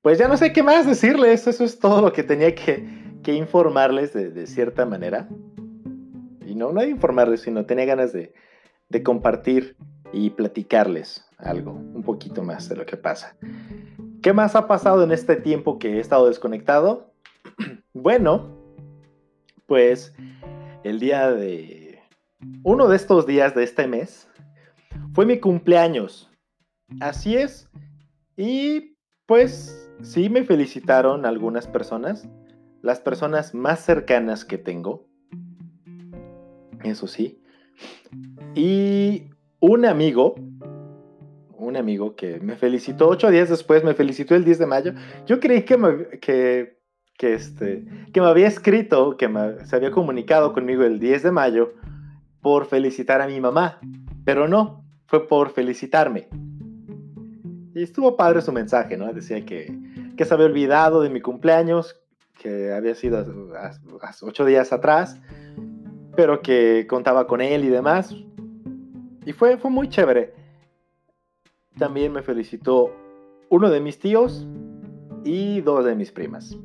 pues 0.00 0.16
ya 0.16 0.28
no 0.28 0.38
sé 0.38 0.54
qué 0.54 0.62
más 0.62 0.86
decirles, 0.86 1.46
eso 1.46 1.62
es 1.62 1.78
todo 1.78 2.00
lo 2.00 2.10
que 2.14 2.22
tenía 2.22 2.54
que, 2.54 2.88
que 3.22 3.34
informarles 3.34 4.14
de, 4.14 4.46
cierta 4.46 4.86
manera. 4.86 5.28
Y 6.46 6.54
no, 6.54 6.72
no 6.72 6.80
de 6.80 6.88
informarles, 6.88 7.42
sino 7.42 7.66
tenía 7.66 7.84
ganas 7.84 8.14
de, 8.14 8.32
de 8.88 9.02
compartir 9.02 9.76
y 10.10 10.30
platicarles 10.30 11.22
algo, 11.36 11.72
un 11.72 12.02
poquito 12.02 12.42
más 12.42 12.70
de 12.70 12.76
lo 12.76 12.86
que 12.86 12.96
pasa. 12.96 13.36
¿Qué 14.22 14.32
más 14.32 14.56
ha 14.56 14.66
pasado 14.68 15.04
en 15.04 15.12
este 15.12 15.36
tiempo 15.36 15.78
que 15.78 15.98
he 15.98 16.00
estado 16.00 16.28
desconectado? 16.28 17.12
bueno, 17.92 18.56
pues 19.66 20.14
el 20.82 20.98
día 20.98 21.30
de... 21.30 22.00
Uno 22.62 22.88
de 22.88 22.96
estos 22.96 23.26
días 23.26 23.54
de 23.54 23.64
este 23.64 23.86
mes 23.86 24.28
fue 25.12 25.26
mi 25.26 25.38
cumpleaños. 25.38 26.30
Así 27.00 27.36
es. 27.36 27.68
Y 28.36 28.96
pues 29.26 29.92
sí 30.02 30.28
me 30.28 30.44
felicitaron 30.44 31.26
algunas 31.26 31.66
personas. 31.66 32.28
Las 32.82 33.00
personas 33.00 33.54
más 33.54 33.80
cercanas 33.80 34.44
que 34.44 34.58
tengo. 34.58 35.06
Eso 36.84 37.06
sí. 37.06 37.42
Y 38.54 39.24
un 39.60 39.84
amigo 39.84 40.34
un 41.58 41.76
amigo 41.76 42.14
que 42.14 42.40
me 42.40 42.56
felicitó 42.56 43.08
ocho 43.08 43.30
días 43.30 43.48
después, 43.48 43.84
me 43.84 43.94
felicitó 43.94 44.34
el 44.34 44.44
10 44.44 44.58
de 44.58 44.66
mayo. 44.66 44.92
Yo 45.26 45.40
creí 45.40 45.62
que 45.64 45.76
me, 45.76 46.08
que, 46.20 46.78
que 47.16 47.34
este, 47.34 47.84
que 48.12 48.20
me 48.20 48.28
había 48.28 48.46
escrito, 48.46 49.16
que 49.16 49.28
se 49.64 49.76
había 49.76 49.90
comunicado 49.90 50.52
conmigo 50.52 50.84
el 50.84 50.98
10 50.98 51.24
de 51.24 51.32
mayo 51.32 51.74
por 52.40 52.66
felicitar 52.66 53.20
a 53.20 53.26
mi 53.26 53.40
mamá, 53.40 53.80
pero 54.24 54.48
no, 54.48 54.84
fue 55.08 55.26
por 55.26 55.50
felicitarme. 55.50 56.28
Y 57.74 57.82
estuvo 57.82 58.16
padre 58.16 58.40
su 58.40 58.52
mensaje, 58.52 58.96
¿no? 58.96 59.12
Decía 59.12 59.44
que, 59.44 59.76
que 60.16 60.24
se 60.24 60.32
había 60.32 60.46
olvidado 60.46 61.02
de 61.02 61.10
mi 61.10 61.20
cumpleaños, 61.20 62.00
que 62.40 62.72
había 62.72 62.94
sido 62.94 63.26
ocho 64.22 64.44
días 64.44 64.72
atrás, 64.72 65.20
pero 66.14 66.40
que 66.40 66.86
contaba 66.88 67.26
con 67.26 67.40
él 67.40 67.64
y 67.64 67.68
demás. 67.68 68.14
Y 69.26 69.32
fue, 69.32 69.58
fue 69.58 69.72
muy 69.72 69.88
chévere 69.88 70.38
también 71.78 72.12
me 72.12 72.22
felicitó 72.22 72.92
uno 73.48 73.70
de 73.70 73.80
mis 73.80 73.98
tíos 73.98 74.46
y 75.24 75.60
dos 75.62 75.84
de 75.84 75.94
mis 75.94 76.12
primas. 76.12 76.58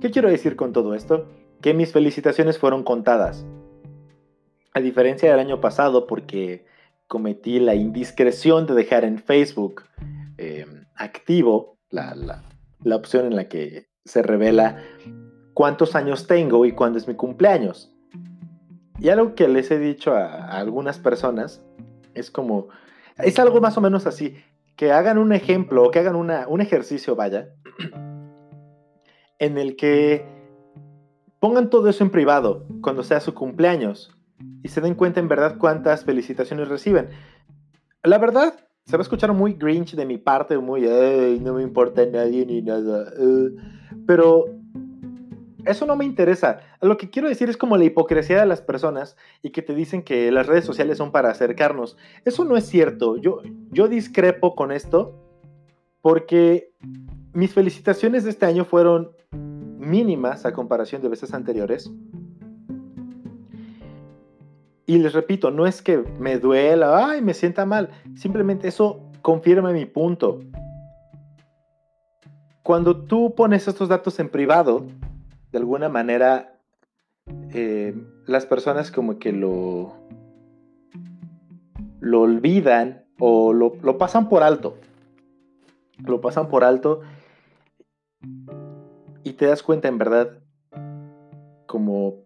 ¿Qué 0.00 0.10
quiero 0.10 0.28
decir 0.28 0.56
con 0.56 0.72
todo 0.72 0.94
esto? 0.94 1.26
Que 1.60 1.74
mis 1.74 1.92
felicitaciones 1.92 2.58
fueron 2.58 2.84
contadas. 2.84 3.46
A 4.74 4.80
diferencia 4.80 5.30
del 5.30 5.40
año 5.40 5.60
pasado, 5.60 6.06
porque 6.06 6.66
cometí 7.06 7.60
la 7.60 7.74
indiscreción 7.74 8.66
de 8.66 8.74
dejar 8.74 9.04
en 9.04 9.18
Facebook 9.18 9.82
em, 10.38 10.84
activo 10.94 11.78
la, 11.90 12.14
la, 12.82 12.96
opción 12.96 13.26
en 13.26 13.36
la 13.36 13.48
que 13.48 13.88
se 14.04 14.22
revela 14.22 14.82
cuántos 15.54 15.94
años 15.94 16.26
tengo 16.26 16.64
y 16.66 16.72
cuándo 16.72 16.98
es 16.98 17.06
mi 17.06 17.14
cumpleaños. 17.14 17.92
Y 18.98 19.08
algo 19.08 19.34
que 19.34 19.48
les 19.48 19.70
he 19.70 19.78
dicho 19.78 20.14
a 20.14 20.58
algunas 20.58 20.98
personas 20.98 21.62
es 22.14 22.30
como, 22.30 22.68
es 23.18 23.38
algo 23.38 23.60
más 23.60 23.76
o 23.76 23.80
menos 23.80 24.06
así, 24.06 24.36
que 24.76 24.92
hagan 24.92 25.18
un 25.18 25.32
ejemplo 25.32 25.84
o 25.84 25.90
que 25.90 26.00
hagan 26.00 26.16
un 26.16 26.60
ejercicio, 26.60 27.14
vaya, 27.14 27.48
en 29.38 29.58
el 29.58 29.76
que 29.76 30.26
pongan 31.38 31.70
todo 31.70 31.88
eso 31.88 32.02
en 32.02 32.10
privado 32.10 32.66
cuando 32.80 33.02
sea 33.02 33.20
su 33.20 33.34
cumpleaños 33.34 34.13
y 34.62 34.68
se 34.68 34.80
den 34.80 34.94
cuenta 34.94 35.20
en 35.20 35.28
verdad 35.28 35.56
cuántas 35.58 36.04
felicitaciones 36.04 36.68
reciben. 36.68 37.08
La 38.02 38.18
verdad, 38.18 38.54
se 38.84 38.96
va 38.96 39.00
a 39.00 39.02
escuchar 39.02 39.32
muy 39.32 39.54
grinch 39.54 39.94
de 39.94 40.04
mi 40.04 40.18
parte, 40.18 40.58
muy, 40.58 40.82
no 41.40 41.54
me 41.54 41.62
importa 41.62 42.04
nadie 42.06 42.44
ni 42.44 42.60
nada. 42.60 43.12
Uh", 43.18 43.56
pero 44.06 44.44
eso 45.64 45.86
no 45.86 45.96
me 45.96 46.04
interesa. 46.04 46.60
Lo 46.80 46.96
que 46.96 47.10
quiero 47.10 47.28
decir 47.28 47.48
es 47.48 47.56
como 47.56 47.76
la 47.76 47.84
hipocresía 47.84 48.40
de 48.40 48.46
las 48.46 48.60
personas 48.60 49.16
y 49.42 49.50
que 49.50 49.62
te 49.62 49.74
dicen 49.74 50.02
que 50.02 50.30
las 50.30 50.46
redes 50.46 50.64
sociales 50.64 50.98
son 50.98 51.12
para 51.12 51.30
acercarnos. 51.30 51.96
Eso 52.24 52.44
no 52.44 52.56
es 52.56 52.66
cierto. 52.66 53.16
Yo, 53.16 53.40
yo 53.70 53.88
discrepo 53.88 54.54
con 54.54 54.72
esto 54.72 55.18
porque 56.02 56.72
mis 57.32 57.54
felicitaciones 57.54 58.24
de 58.24 58.30
este 58.30 58.46
año 58.46 58.64
fueron 58.64 59.12
mínimas 59.32 60.44
a 60.44 60.52
comparación 60.52 61.00
de 61.02 61.08
veces 61.08 61.32
anteriores. 61.32 61.90
Y 64.86 64.98
les 64.98 65.12
repito, 65.14 65.50
no 65.50 65.66
es 65.66 65.80
que 65.80 65.98
me 66.18 66.38
duela, 66.38 67.08
ay, 67.08 67.22
me 67.22 67.34
sienta 67.34 67.64
mal. 67.64 67.90
Simplemente 68.16 68.68
eso 68.68 69.00
confirma 69.22 69.72
mi 69.72 69.86
punto. 69.86 70.40
Cuando 72.62 73.04
tú 73.04 73.34
pones 73.34 73.66
estos 73.66 73.88
datos 73.88 74.18
en 74.20 74.28
privado, 74.28 74.86
de 75.52 75.58
alguna 75.58 75.88
manera 75.88 76.58
eh, 77.52 77.94
las 78.26 78.46
personas 78.46 78.90
como 78.90 79.18
que 79.18 79.32
lo, 79.32 79.94
lo 82.00 82.20
olvidan 82.20 83.04
o 83.18 83.52
lo, 83.52 83.76
lo 83.82 83.96
pasan 83.96 84.28
por 84.28 84.42
alto. 84.42 84.76
Lo 86.04 86.20
pasan 86.20 86.48
por 86.48 86.64
alto 86.64 87.00
y 89.22 89.32
te 89.32 89.46
das 89.46 89.62
cuenta 89.62 89.88
en 89.88 89.98
verdad 89.98 90.38
como 91.66 92.24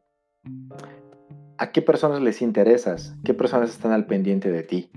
a 1.59 1.73
qué 1.73 1.83
personas 1.83 2.23
les 2.23 2.41
interesas, 2.41 3.15
qué 3.25 3.35
personas 3.35 3.71
están 3.71 3.93
al 3.93 4.07
pendiente 4.07 4.51
de 4.51 4.63
ti. 4.63 4.91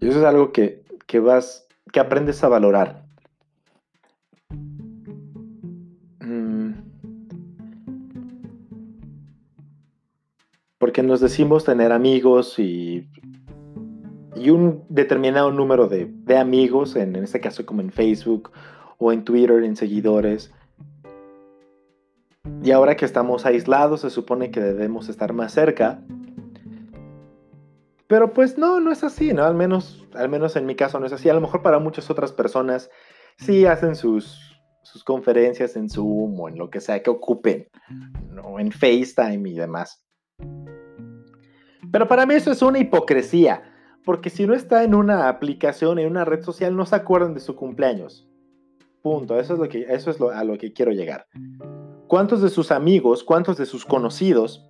Y 0.00 0.08
eso 0.08 0.18
es 0.18 0.24
algo 0.24 0.52
que, 0.52 0.82
que 1.06 1.20
vas, 1.20 1.68
que 1.92 2.00
aprendes 2.00 2.42
a 2.42 2.48
valorar. 2.48 3.06
porque 10.86 11.02
nos 11.02 11.20
decimos 11.20 11.64
tener 11.64 11.90
amigos 11.90 12.60
y, 12.60 13.08
y 14.36 14.50
un 14.50 14.84
determinado 14.88 15.50
número 15.50 15.88
de, 15.88 16.38
amigos, 16.38 16.94
en, 16.94 17.16
este 17.16 17.40
caso 17.40 17.66
como 17.66 17.80
en 17.80 17.90
Facebook 17.90 18.52
o 18.98 19.12
en 19.12 19.24
Twitter, 19.24 19.64
en 19.64 19.74
seguidores. 19.74 20.52
Y 22.66 22.72
ahora 22.72 22.96
que 22.96 23.04
estamos 23.04 23.46
aislados, 23.46 24.00
se 24.00 24.10
supone 24.10 24.50
que 24.50 24.60
debemos 24.60 25.08
estar 25.08 25.32
más 25.32 25.52
cerca. 25.52 26.02
Pero 28.08 28.32
pues 28.32 28.58
no, 28.58 28.80
no 28.80 28.90
es 28.90 29.04
así, 29.04 29.32
¿no? 29.32 29.44
Al 29.44 29.54
menos, 29.54 30.04
al 30.14 30.28
menos 30.28 30.56
en 30.56 30.66
mi 30.66 30.74
caso 30.74 30.98
no 30.98 31.06
es 31.06 31.12
así. 31.12 31.28
A 31.28 31.34
lo 31.34 31.40
mejor 31.40 31.62
para 31.62 31.78
muchas 31.78 32.10
otras 32.10 32.32
personas 32.32 32.90
sí 33.38 33.66
hacen 33.66 33.94
sus, 33.94 34.60
sus 34.82 35.04
conferencias 35.04 35.76
en 35.76 35.88
Zoom 35.88 36.40
o 36.40 36.48
en 36.48 36.58
lo 36.58 36.68
que 36.68 36.80
sea 36.80 37.04
que 37.04 37.10
ocupen, 37.10 37.68
¿no? 38.32 38.58
En 38.58 38.72
FaceTime 38.72 39.48
y 39.48 39.54
demás. 39.54 40.04
Pero 41.92 42.08
para 42.08 42.26
mí 42.26 42.34
eso 42.34 42.50
es 42.50 42.62
una 42.62 42.80
hipocresía, 42.80 43.62
porque 44.04 44.28
si 44.28 44.44
no 44.44 44.54
está 44.54 44.82
en 44.82 44.96
una 44.96 45.28
aplicación, 45.28 46.00
en 46.00 46.08
una 46.08 46.24
red 46.24 46.42
social, 46.42 46.74
no 46.74 46.84
se 46.84 46.96
acuerdan 46.96 47.32
de 47.32 47.38
su 47.38 47.54
cumpleaños. 47.54 48.28
Punto, 49.02 49.38
eso 49.38 49.52
es, 49.52 49.60
lo 49.60 49.68
que, 49.68 49.86
eso 49.88 50.10
es 50.10 50.20
a 50.20 50.42
lo 50.42 50.58
que 50.58 50.72
quiero 50.72 50.90
llegar. 50.90 51.28
¿Cuántos 52.08 52.42
de 52.42 52.50
sus 52.50 52.70
amigos, 52.70 53.24
cuántos 53.24 53.56
de 53.56 53.66
sus 53.66 53.84
conocidos 53.84 54.68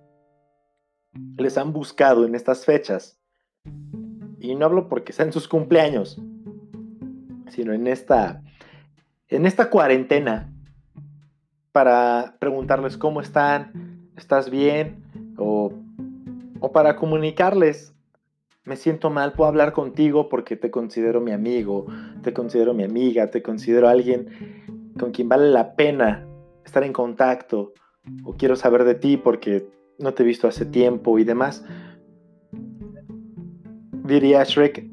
les 1.37 1.57
han 1.57 1.73
buscado 1.73 2.25
en 2.25 2.35
estas 2.35 2.65
fechas? 2.65 3.19
Y 4.39 4.55
no 4.55 4.65
hablo 4.65 4.87
porque 4.87 5.13
sean 5.13 5.31
sus 5.31 5.47
cumpleaños, 5.47 6.21
sino 7.49 7.73
en 7.73 7.87
esta, 7.87 8.43
en 9.27 9.45
esta 9.45 9.69
cuarentena 9.69 10.53
para 11.71 12.37
preguntarles 12.39 12.97
cómo 12.97 13.21
están, 13.21 14.09
¿estás 14.15 14.49
bien? 14.49 15.03
O 15.37 15.71
o 16.59 16.71
para 16.71 16.95
comunicarles, 16.95 17.93
me 18.63 18.75
siento 18.75 19.09
mal, 19.09 19.33
puedo 19.33 19.47
hablar 19.47 19.73
contigo 19.73 20.29
porque 20.29 20.55
te 20.55 20.71
considero 20.71 21.21
mi 21.21 21.31
amigo, 21.31 21.85
te 22.23 22.33
considero 22.33 22.73
mi 22.73 22.83
amiga, 22.83 23.29
te 23.29 23.41
considero 23.41 23.87
alguien 23.87 24.27
con 24.99 25.11
quien 25.11 25.29
vale 25.29 25.49
la 25.49 25.75
pena 25.75 26.26
estar 26.67 26.83
en 26.83 26.93
contacto, 26.93 27.73
o 28.23 28.33
quiero 28.33 28.55
saber 28.55 28.83
de 28.83 28.95
ti 28.95 29.17
porque 29.17 29.69
no 29.99 30.13
te 30.13 30.23
he 30.23 30.25
visto 30.25 30.47
hace 30.47 30.65
tiempo 30.65 31.17
y 31.19 31.23
demás. 31.23 31.65
Diría 34.03 34.43
Shrek, 34.43 34.89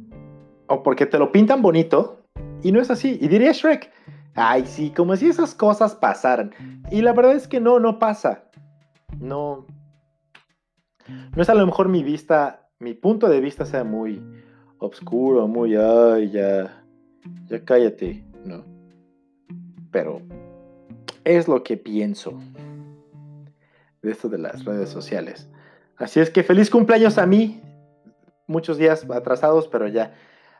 o 0.69 0.83
porque 0.83 1.07
te 1.07 1.19
lo 1.19 1.31
pintan 1.31 1.63
bonito, 1.63 2.25
y 2.63 2.73
no 2.73 2.81
es 2.81 2.91
así. 2.91 3.19
Y 3.21 3.29
diría 3.29 3.53
Shrek, 3.53 3.93
ay, 4.35 4.65
sí, 4.67 4.91
como 4.91 5.15
si 5.17 5.29
esas 5.29 5.55
cosas 5.55 5.95
pasaran. 5.95 6.53
Y 6.91 7.03
la 7.03 7.13
verdad 7.13 7.35
es 7.35 7.47
que 7.47 7.61
no, 7.61 7.79
no 7.79 7.99
pasa. 7.99 8.45
No, 9.21 9.67
no 11.37 11.43
es 11.43 11.49
a 11.49 11.55
lo 11.55 11.67
mejor 11.67 11.89
mi 11.89 12.03
vista, 12.03 12.69
mi 12.79 12.95
punto 12.95 13.29
de 13.29 13.41
vista 13.41 13.67
sea 13.67 13.85
muy 13.85 14.23
oscuro, 14.79 15.47
muy, 15.47 15.77
ay, 15.77 16.31
ya, 16.31 16.85
ya 17.47 17.65
cállate, 17.65 18.25
¿no? 18.45 18.65
Pero 19.91 20.21
es 21.25 21.49
lo 21.49 21.63
que 21.63 21.77
pienso 21.77 22.41
de 24.03 24.13
esto 24.13 24.29
de 24.29 24.39
las 24.39 24.65
redes 24.65 24.91
sociales. 24.91 25.49
Así 25.97 26.21
es 26.21 26.31
que 26.31 26.43
feliz 26.43 26.71
cumpleaños 26.71 27.19
a 27.19 27.27
mí. 27.27 27.61
Muchos 28.47 28.77
días 28.77 29.09
atrasados, 29.11 29.69
pero 29.69 29.89
ya. 29.89 30.15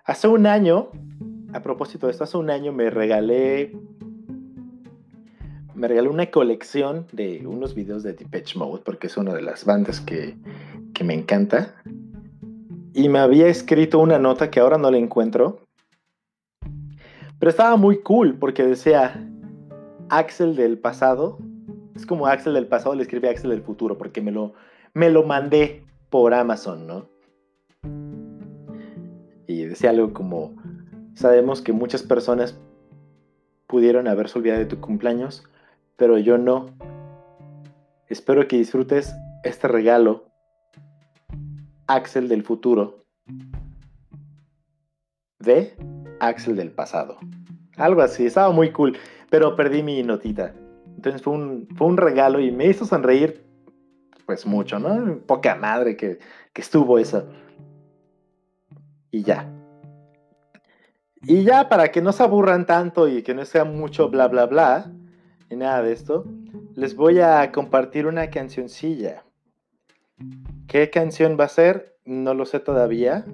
Hace 0.05 0.29
un 0.29 0.47
año, 0.47 0.91
a 1.53 1.61
propósito 1.61 2.07
de 2.07 2.13
esto, 2.13 2.25
hace 2.25 2.37
un 2.37 2.51
año 2.51 2.73
me 2.73 2.91
regalé 2.91 3.73
me 5.75 5.89
regaló 5.89 6.11
una 6.11 6.31
colección 6.31 7.07
de 7.13 7.45
unos 7.47 7.75
videos 7.75 8.05
de 8.05 8.13
Depeche 8.13 8.59
Mode, 8.59 8.83
porque 8.85 9.09
es 9.09 9.17
una 9.17 9.35
de 9.35 9.43
las 9.43 9.65
bandas 9.65 10.01
que, 10.01 10.37
que 10.95 11.03
me 11.03 11.15
encanta. 11.15 11.75
Y 12.95 13.09
me 13.09 13.19
había 13.19 13.49
escrito 13.49 13.99
una 13.99 14.21
nota 14.21 14.51
que 14.51 14.61
ahora 14.61 14.79
no 14.79 14.91
la 14.91 14.99
encuentro. 14.99 15.59
Pero 17.41 17.51
estaba 17.51 17.77
muy 17.77 18.01
cool 18.03 18.39
porque 18.39 18.63
decía 18.63 19.29
Axel 20.09 20.57
del 20.57 20.79
pasado. 20.79 21.39
Es 21.95 22.07
como 22.07 22.27
Axel 22.27 22.55
del 22.55 22.67
pasado 22.67 22.95
le 22.95 23.03
escribe 23.03 23.29
Axel 23.29 23.51
del 23.51 23.63
futuro 23.63 23.99
porque 23.99 24.21
me 24.21 24.33
lo, 24.33 24.55
me 24.93 25.11
lo 25.11 25.25
mandé 25.25 25.85
por 26.11 26.35
Amazon, 26.35 26.87
¿no? 26.87 27.09
Y 29.47 29.65
decía 29.65 29.91
algo 29.91 30.13
como, 30.13 30.55
sabemos 31.15 31.61
que 31.61 31.73
muchas 31.73 32.03
personas 32.03 32.59
pudieron 33.67 34.09
haberse 34.09 34.39
olvidado 34.39 34.61
de 34.61 34.67
tu 34.67 34.81
cumpleaños, 34.81 35.45
pero 35.97 36.19
yo 36.19 36.39
no. 36.39 36.67
Espero 38.09 38.47
que 38.47 38.57
disfrutes 38.57 39.15
este 39.43 39.69
regalo, 39.69 40.25
Axel 41.87 42.29
del 42.29 42.43
futuro, 42.43 43.05
de 45.39 45.77
Axel 46.21 46.57
del 46.57 46.71
pasado. 46.71 47.19
Algo 47.77 48.03
así, 48.03 48.27
estaba 48.27 48.53
muy 48.53 48.71
cool, 48.73 48.97
pero 49.31 49.57
perdí 49.57 49.83
mi 49.83 50.03
notita. 50.03 50.55
Entonces 50.97 51.23
fue 51.23 51.35
un, 51.35 51.69
fue 51.77 51.87
un 51.87 51.97
regalo 51.97 52.41
y 52.41 52.51
me 52.51 52.67
hizo 52.67 52.85
sonreír, 52.85 53.45
pues 54.27 54.47
mucho, 54.47 54.79
¿no? 54.79 55.19
Poca 55.27 55.55
madre 55.55 55.97
que, 55.97 56.19
que 56.53 56.63
estuvo 56.63 56.99
eso. 56.99 57.29
Y 59.11 59.23
ya. 59.23 59.51
Y 61.23 61.45
ya 61.45 61.69
para 61.69 61.91
que 61.91 62.03
no 62.03 62.13
se 62.13 62.23
aburran 62.23 62.67
tanto 62.67 63.09
y 63.09 63.23
que 63.23 63.35
no 63.35 63.45
sea 63.45 63.65
mucho 63.65 64.09
bla 64.11 64.29
bla 64.29 64.47
bla, 64.47 64.93
y 65.51 65.57
nada 65.57 65.83
de 65.83 65.93
esto, 65.93 66.27
les 66.75 66.97
voy 66.97 67.21
a 67.21 67.51
compartir 67.53 68.07
una 68.07 68.31
cancioncilla. 68.31 69.25
¿Qué 70.67 70.91
canción 70.91 71.37
va 71.39 71.45
a 71.45 71.49
ser? 71.49 71.97
No 72.05 72.35
lo 72.35 72.47
sé 72.47 72.61
todavía. 72.61 73.25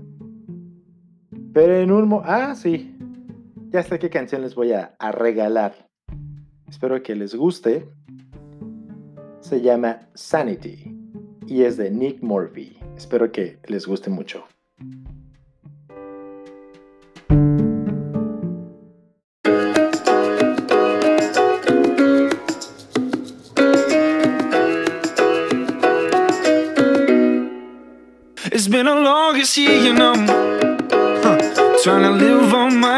Pero 1.53 1.77
en 1.77 1.91
un... 1.91 2.21
ah, 2.25 2.55
sí. 2.55 2.97
Ya 3.73 3.85
sé 3.85 4.01
qué 4.01 4.11
canción 4.11 4.43
les 4.43 4.57
voy 4.57 4.73
a, 4.73 4.97
regalar. 5.13 5.89
Espero 6.69 7.01
que 7.05 7.15
les 7.15 7.37
guste. 7.37 7.89
Se 9.39 9.61
llama 9.61 10.09
Sanity 10.15 10.93
y 11.47 11.63
es 11.63 11.77
de 11.77 11.89
Nick 11.89 12.21
Murphy. 12.21 12.77
Espero 12.97 13.31
que 13.31 13.61
les 13.69 13.87
guste 13.87 14.11
mucho. 14.11 14.45
It's 28.53 28.67
been 28.69 28.89
a 28.89 28.97
longest 28.97 29.57
year, 29.57 29.81
you 29.81 29.95
know. 29.95 30.41
Live 32.21 32.53
on 32.53 32.79
my 32.79 32.90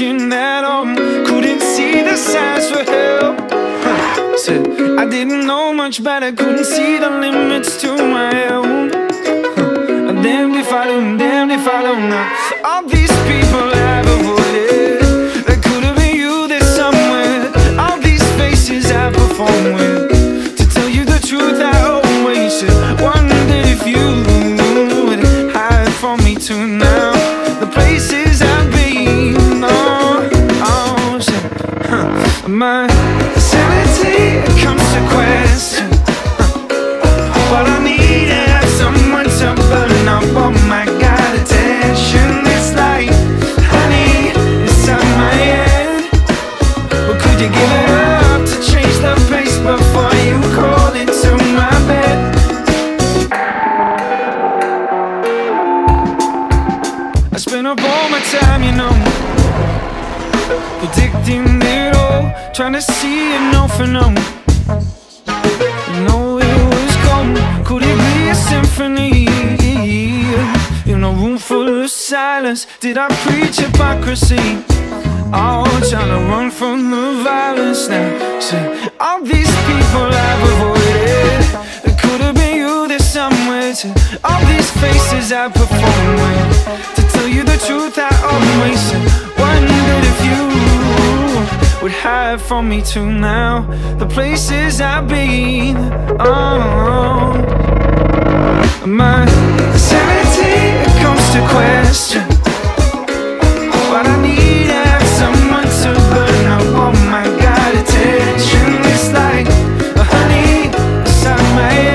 I 0.00 0.32
at 0.32 0.62
all. 0.62 0.84
Couldn't 1.26 1.60
see 1.60 2.02
the 2.02 2.16
signs 2.16 2.70
for 2.70 2.84
help. 2.84 3.36
Said 4.38 4.64
I 4.96 5.04
didn't 5.08 5.44
know 5.44 5.72
much 5.72 6.04
better, 6.04 6.30
couldn't 6.30 6.66
see 6.66 6.98
the 6.98 7.10
limits 7.10 7.80
to 7.80 7.96
my 7.96 8.48
own. 8.48 8.90
Huh. 8.92 10.22
Damned 10.22 10.54
if 10.54 10.72
I 10.72 10.86
do, 10.86 11.18
damned 11.18 11.50
if 11.50 11.66
I 11.66 11.82
don't 11.82 12.08
know. 12.10 12.27
My 32.58 32.87
trying 62.70 62.82
to 62.82 62.92
see 62.92 63.34
it 63.34 63.52
no 63.52 63.66
for 63.66 63.86
no. 63.86 64.12
It 66.38 66.64
was 66.74 66.96
gone. 67.06 67.34
Could 67.64 67.82
it 67.82 67.96
be 67.96 68.28
a 68.28 68.34
symphony? 68.34 69.26
In 70.84 71.02
a 71.02 71.10
room 71.10 71.38
full 71.38 71.82
of 71.82 71.90
silence, 71.90 72.66
did 72.80 72.98
I 72.98 73.08
preach 73.24 73.56
hypocrisy? 73.56 74.62
Oh, 75.32 75.64
trying 75.88 76.08
to 76.08 76.20
run 76.30 76.50
from 76.50 76.90
the 76.90 77.22
violence 77.24 77.88
now. 77.88 78.40
See, 78.40 78.56
all 79.00 79.22
these 79.22 79.52
people 79.68 80.08
I've 80.26 80.42
avoided. 80.50 81.88
It 81.88 81.98
could 82.02 82.20
have 82.20 82.34
been 82.34 82.56
you 82.56 82.86
there 82.88 82.98
somewhere. 82.98 83.72
To 83.72 83.88
all 84.24 84.44
these 84.44 84.70
faces 84.72 85.32
I 85.32 85.48
perform 85.48 86.06
with. 86.22 86.96
To 86.96 87.02
tell 87.12 87.28
you 87.28 87.44
the 87.44 87.56
truth, 87.66 87.96
I 87.96 88.10
always 88.30 88.82
wondered 88.92 89.27
hide 92.38 92.46
from 92.46 92.68
me 92.68 92.82
to 92.82 93.04
now. 93.04 93.66
The 93.98 94.06
places 94.06 94.80
I've 94.80 95.08
been. 95.08 95.76
Oh, 96.20 97.34
my 98.86 99.26
sanity 99.76 100.84
comes 101.00 101.24
to 101.34 101.40
question. 101.48 102.24
What 103.90 104.06
I 104.06 104.16
need 104.22 104.70
is 104.70 105.08
someone 105.18 105.68
to 105.82 105.90
burn 106.12 106.46
up. 106.46 106.62
Oh 106.82 106.92
my 107.10 107.24
God, 107.40 107.74
attention. 107.74 108.68
It's 108.92 109.12
like 109.12 109.48
a 109.96 110.04
honey 110.04 110.66
inside 111.00 111.42
my 111.54 111.87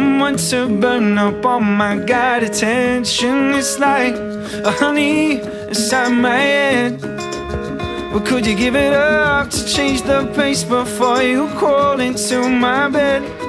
someone 0.00 0.36
to 0.36 0.66
burn 0.80 1.18
up 1.18 1.44
all 1.44 1.60
my 1.60 1.94
God 1.96 2.42
attention. 2.42 3.54
It's 3.54 3.78
like 3.78 4.14
a 4.64 4.70
honey 4.70 5.40
inside 5.68 6.12
my 6.12 6.38
head. 6.38 7.02
Well, 8.10 8.20
could 8.20 8.46
you 8.46 8.56
give 8.56 8.76
it 8.76 8.94
up 8.94 9.50
to 9.50 9.62
change 9.66 10.00
the 10.02 10.20
pace 10.34 10.64
before 10.64 11.22
you 11.22 11.48
crawl 11.58 12.00
into 12.00 12.48
my 12.48 12.88
bed? 12.88 13.39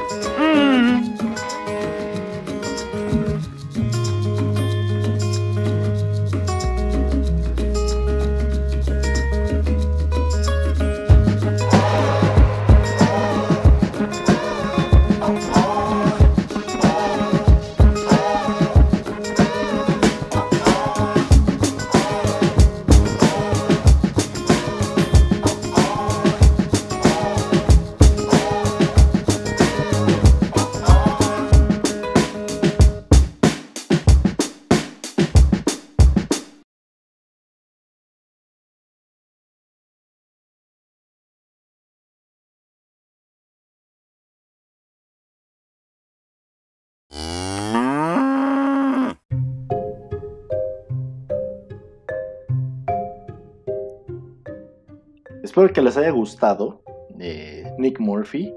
Espero 55.44 55.72
que 55.74 55.82
les 55.82 55.98
haya 55.98 56.12
gustado. 56.12 56.84
Eh, 57.20 57.72
Nick 57.78 58.00
Murphy, 58.00 58.54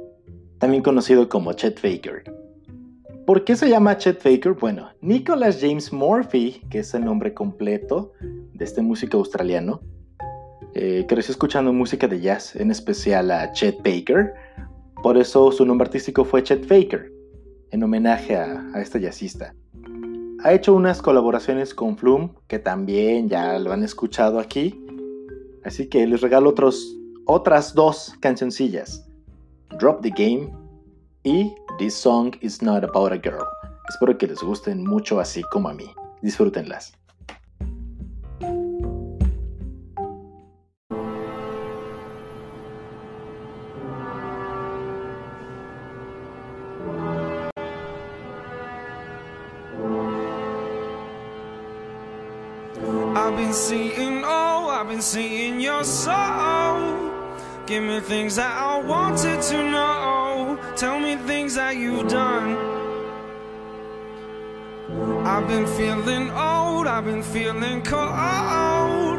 también 0.59 0.82
conocido 0.82 1.28
como 1.28 1.53
Chet 1.53 1.78
Faker. 1.78 2.24
¿Por 3.26 3.45
qué 3.45 3.57
se 3.57 3.68
llama 3.68 3.97
Chet 3.97 4.20
Faker? 4.20 4.53
Bueno, 4.53 4.91
Nicholas 5.01 5.59
James 5.61 5.93
Murphy, 5.93 6.62
que 6.70 6.80
es 6.80 6.95
el 6.95 7.05
nombre 7.05 7.35
completo 7.35 8.12
de 8.20 8.64
este 8.64 8.82
músico 8.82 9.18
australiano, 9.18 9.80
eh, 10.74 11.05
creció 11.09 11.32
escuchando 11.32 11.72
música 11.72 12.07
de 12.07 12.20
jazz, 12.20 12.57
en 12.57 12.70
especial 12.70 13.30
a 13.30 13.53
Chet 13.53 13.78
Baker. 13.78 14.35
Por 15.03 15.16
eso 15.16 15.53
su 15.53 15.64
nombre 15.64 15.87
artístico 15.87 16.24
fue 16.24 16.43
Chet 16.43 16.66
Faker, 16.66 17.12
en 17.70 17.82
homenaje 17.82 18.37
a 18.37 18.72
este 18.76 19.01
jazzista. 19.01 19.55
Ha 20.43 20.53
hecho 20.53 20.74
unas 20.74 21.01
colaboraciones 21.01 21.74
con 21.74 21.97
Flume, 21.97 22.30
que 22.49 22.59
también 22.59 23.30
ya 23.30 23.59
lo 23.59 23.72
han 23.72 23.82
escuchado 23.82 24.39
aquí. 24.39 24.84
Así 25.65 25.89
que 25.89 26.07
les 26.07 26.21
regalo 26.21 26.51
otros, 26.51 26.97
otras 27.27 27.75
dos 27.75 28.15
cancioncillas. 28.21 29.07
Drop 29.79 30.03
the 30.03 30.11
Game 30.11 30.53
y 31.23 31.55
This 31.79 31.95
Song 31.95 32.35
is 32.41 32.62
Not 32.62 32.85
About 32.85 33.12
a 33.12 33.17
Girl. 33.17 33.47
Espero 33.89 34.17
que 34.17 34.27
les 34.27 34.43
gusten 34.43 34.85
mucho 34.85 35.21
así 35.21 35.43
como 35.51 35.69
a 35.69 35.75
mí. 35.75 35.91
Disfrútenlas. 36.23 36.93
Give 57.75 57.83
me 57.83 57.99
things 57.99 58.37
that 58.37 58.57
I 58.57 58.79
wanted 58.79 59.43
to 59.51 59.57
know. 59.68 60.57
Tell 60.77 61.01
me 61.01 61.16
things 61.16 61.57
that 61.57 61.75
you've 61.77 62.07
done. 62.07 62.57
I've 65.27 65.49
been 65.49 65.66
feeling 65.66 66.31
old, 66.31 66.87
I've 66.87 67.05
been 67.05 67.25
feeling 67.25 67.83
cold. 67.83 69.18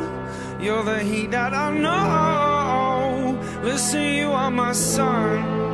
You're 0.61 0.85
the 0.85 0.99
heat 1.03 1.31
that 1.31 1.53
I 1.53 1.77
know. 1.77 3.37
Listen, 3.61 4.03
you 4.13 4.31
are 4.31 4.49
my 4.49 4.71
sun. 4.71 5.64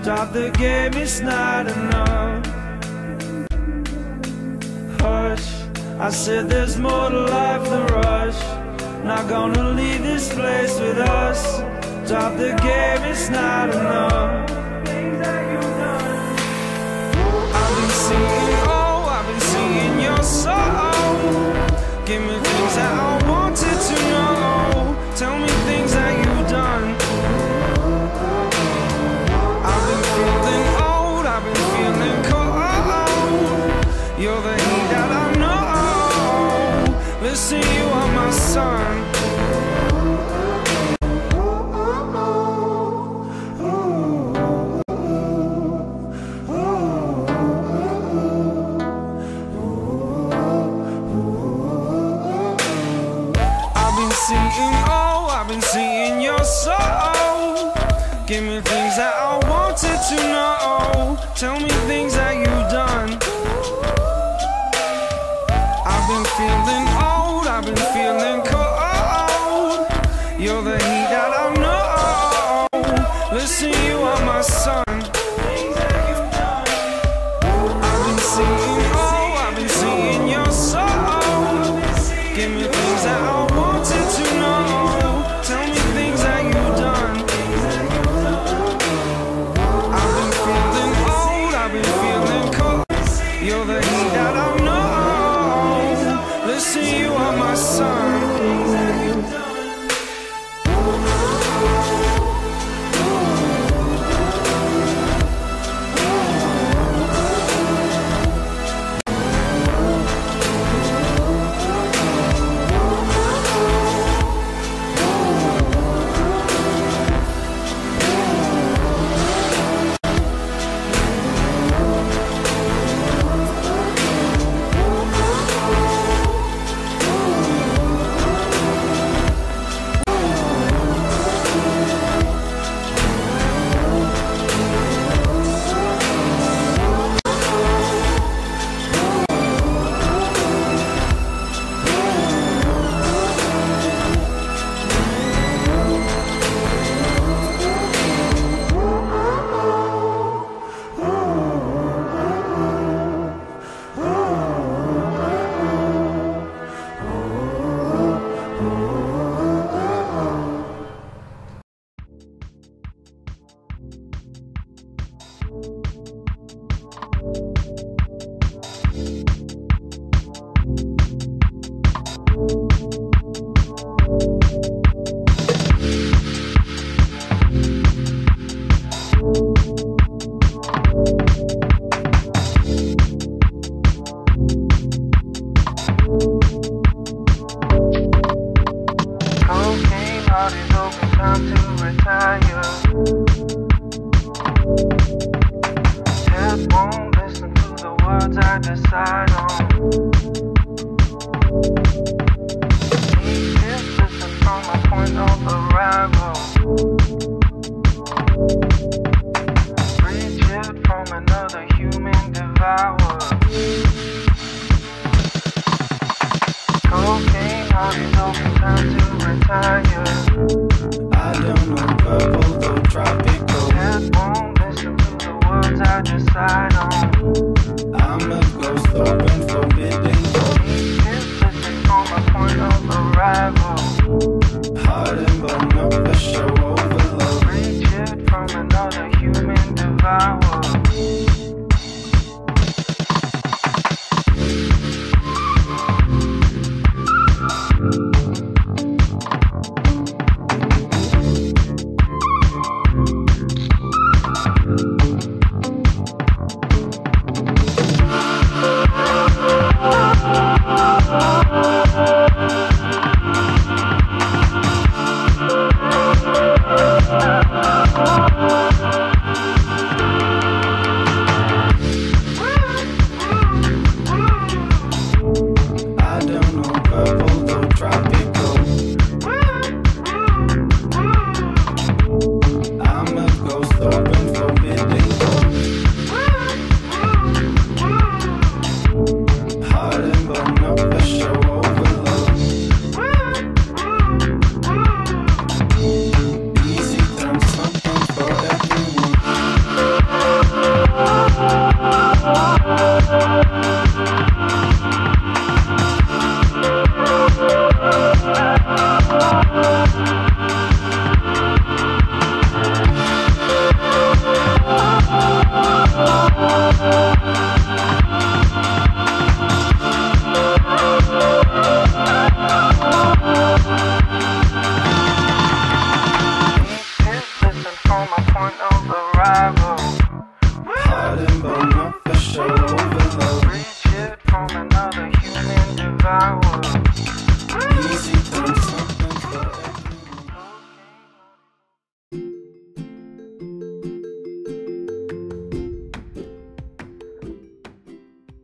Us. 0.00 0.04
Drop 0.04 0.32
the 0.32 0.50
game, 0.50 0.94
it's 0.94 1.20
not 1.20 1.66
enough. 1.66 2.46
Hush, 5.00 5.64
I 5.98 6.10
said 6.10 6.48
there's 6.48 6.78
more 6.78 7.10
to 7.10 7.20
life 7.20 7.68
than 7.68 7.86
rush. 7.86 8.40
Not 9.04 9.28
gonna 9.28 9.70
leave 9.70 10.02
this 10.02 10.32
place 10.34 10.78
with 10.80 10.98
us. 10.98 11.60
Drop 12.08 12.36
the 12.36 12.52
game, 12.62 13.02
it's 13.10 13.28
not 13.30 13.70
enough. 13.70 14.50
I've 17.52 17.76
been 17.76 17.90
seeing, 17.90 18.56
oh, 18.66 19.06
I've 19.08 19.26
been 19.26 19.40
seeing 19.40 20.00
your 20.00 20.22
soul. 20.22 21.54
Give 22.06 22.22
me 22.22 22.38
things 22.38 22.74
that 22.76 22.92
I 22.92 23.28
wanted 23.28 23.80
to 23.88 23.96
know. 24.10 24.96
Tell 25.16 25.38
me 25.38 25.49
feeling 66.24 66.99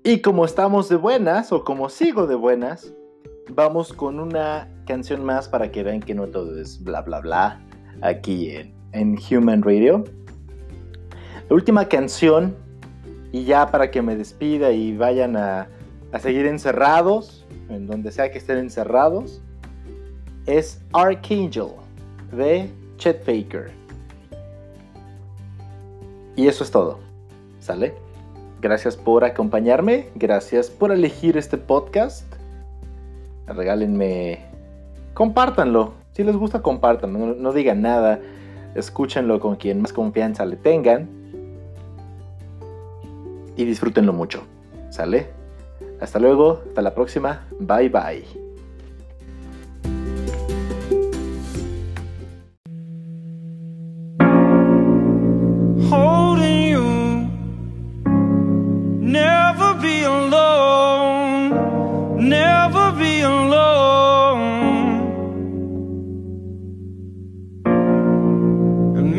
Y 0.03 0.23
como 0.23 0.45
estamos 0.47 0.89
de 0.89 0.97
buenas, 0.97 1.53
o 1.53 1.63
como 1.65 1.91
sigo 1.91 2.27
de 2.27 2.37
buenas, 2.37 2.95
vamos 3.51 3.93
con 3.93 4.19
una 4.19 4.71
canción 4.87 5.25
más 5.25 5.49
para 5.49 5.71
que 5.71 5.83
vean 5.83 6.01
que 6.01 6.15
no 6.15 6.29
todo 6.29 6.59
es 6.59 6.83
bla 6.83 7.03
bla 7.03 7.21
bla 7.21 7.61
aquí 8.01 8.53
en 8.93 9.19
Human 9.31 9.63
Radio. 9.63 10.05
La 11.49 11.55
última 11.55 11.89
canción, 11.89 12.57
y 13.31 13.45
ya 13.45 13.71
para 13.71 13.91
que 13.91 14.03
me 14.03 14.17
despida 14.17 14.73
y 14.73 14.97
vayan 14.97 15.37
a, 15.37 15.69
a 16.11 16.19
seguir 16.19 16.45
encerrados, 16.47 17.47
en 17.69 17.87
donde 17.87 18.11
sea 18.11 18.33
que 18.33 18.39
estén 18.39 18.59
encerrados, 18.59 19.41
es 20.47 20.81
Archangel 20.93 21.69
de 22.33 22.71
Chet 22.97 23.25
Faker. 23.25 23.71
Y 26.35 26.49
eso 26.49 26.65
es 26.65 26.71
todo. 26.71 26.99
¿Sale? 27.61 27.95
Gracias 28.61 28.97
por 28.97 29.25
acompañarme, 29.25 30.09
gracias 30.17 30.71
por 30.71 30.91
elegir 30.91 31.37
este 31.37 31.59
podcast. 31.59 32.25
Regálenme, 33.47 34.41
compártanlo. 35.15 35.95
Si 36.13 36.25
les 36.25 36.37
gusta, 36.37 36.61
compártanlo. 36.61 37.19
No, 37.19 37.35
no 37.35 37.53
digan 37.53 37.83
nada. 37.83 38.19
Escúchenlo 38.75 39.39
con 39.39 39.57
quien 39.57 39.83
más 39.83 39.93
confianza 39.93 40.45
le 40.45 40.57
tengan. 40.57 41.09
Y 43.57 43.65
disfrútenlo 43.65 44.13
mucho. 44.13 44.45
¿Sale? 44.91 45.31
Hasta 46.01 46.19
luego, 46.19 46.63
hasta 46.69 46.83
la 46.83 46.95
próxima. 46.95 47.47
Bye 47.59 47.89
bye. 47.89 48.47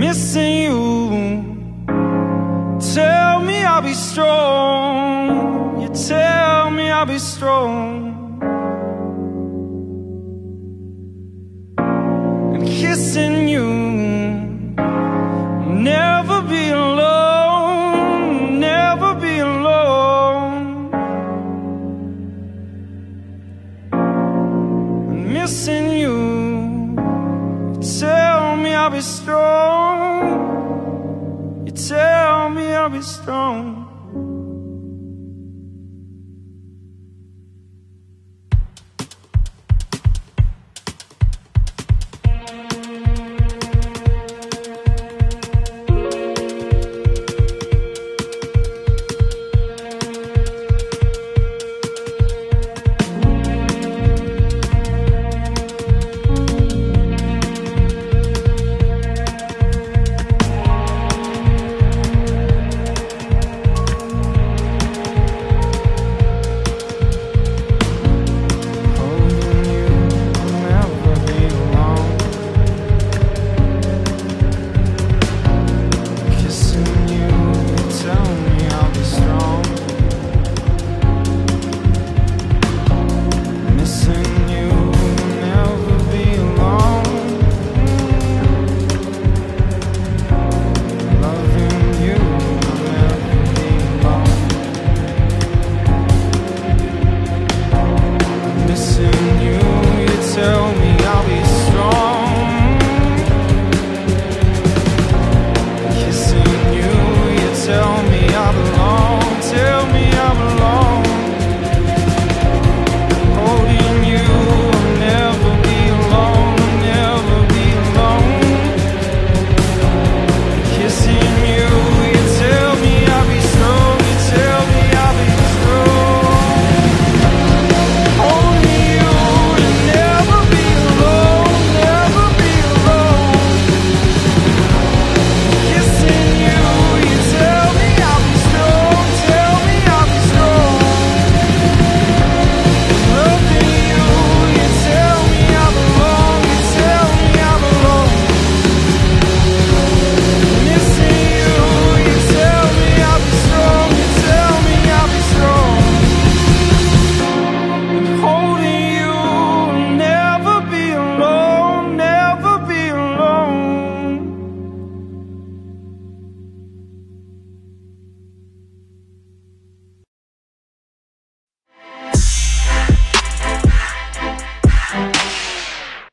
missing 0.08 0.64
you. 0.64 0.87
Strong. 3.98 5.82
You 5.82 5.90
tell 5.90 6.70
me 6.70 6.90
I'll 6.90 7.06
be 7.06 7.20
strong. 7.20 8.14
And 12.54 12.66
kissing 12.68 13.48
you. 13.48 13.68
Never 15.94 16.42
be 16.42 16.70
alone, 16.70 18.60
never 18.60 19.16
be 19.16 19.40
alone. 19.40 20.92
I'm 23.92 25.34
missing 25.34 25.92
you. 25.92 26.18
Tell 28.00 28.56
me 28.58 28.74
I'll 28.74 28.90
be 28.90 29.02
strong. 29.02 30.06
You 31.66 31.72
tell 31.72 32.50
me 32.50 32.74
I'll 32.74 32.90
be 32.90 33.02
strong. 33.02 33.77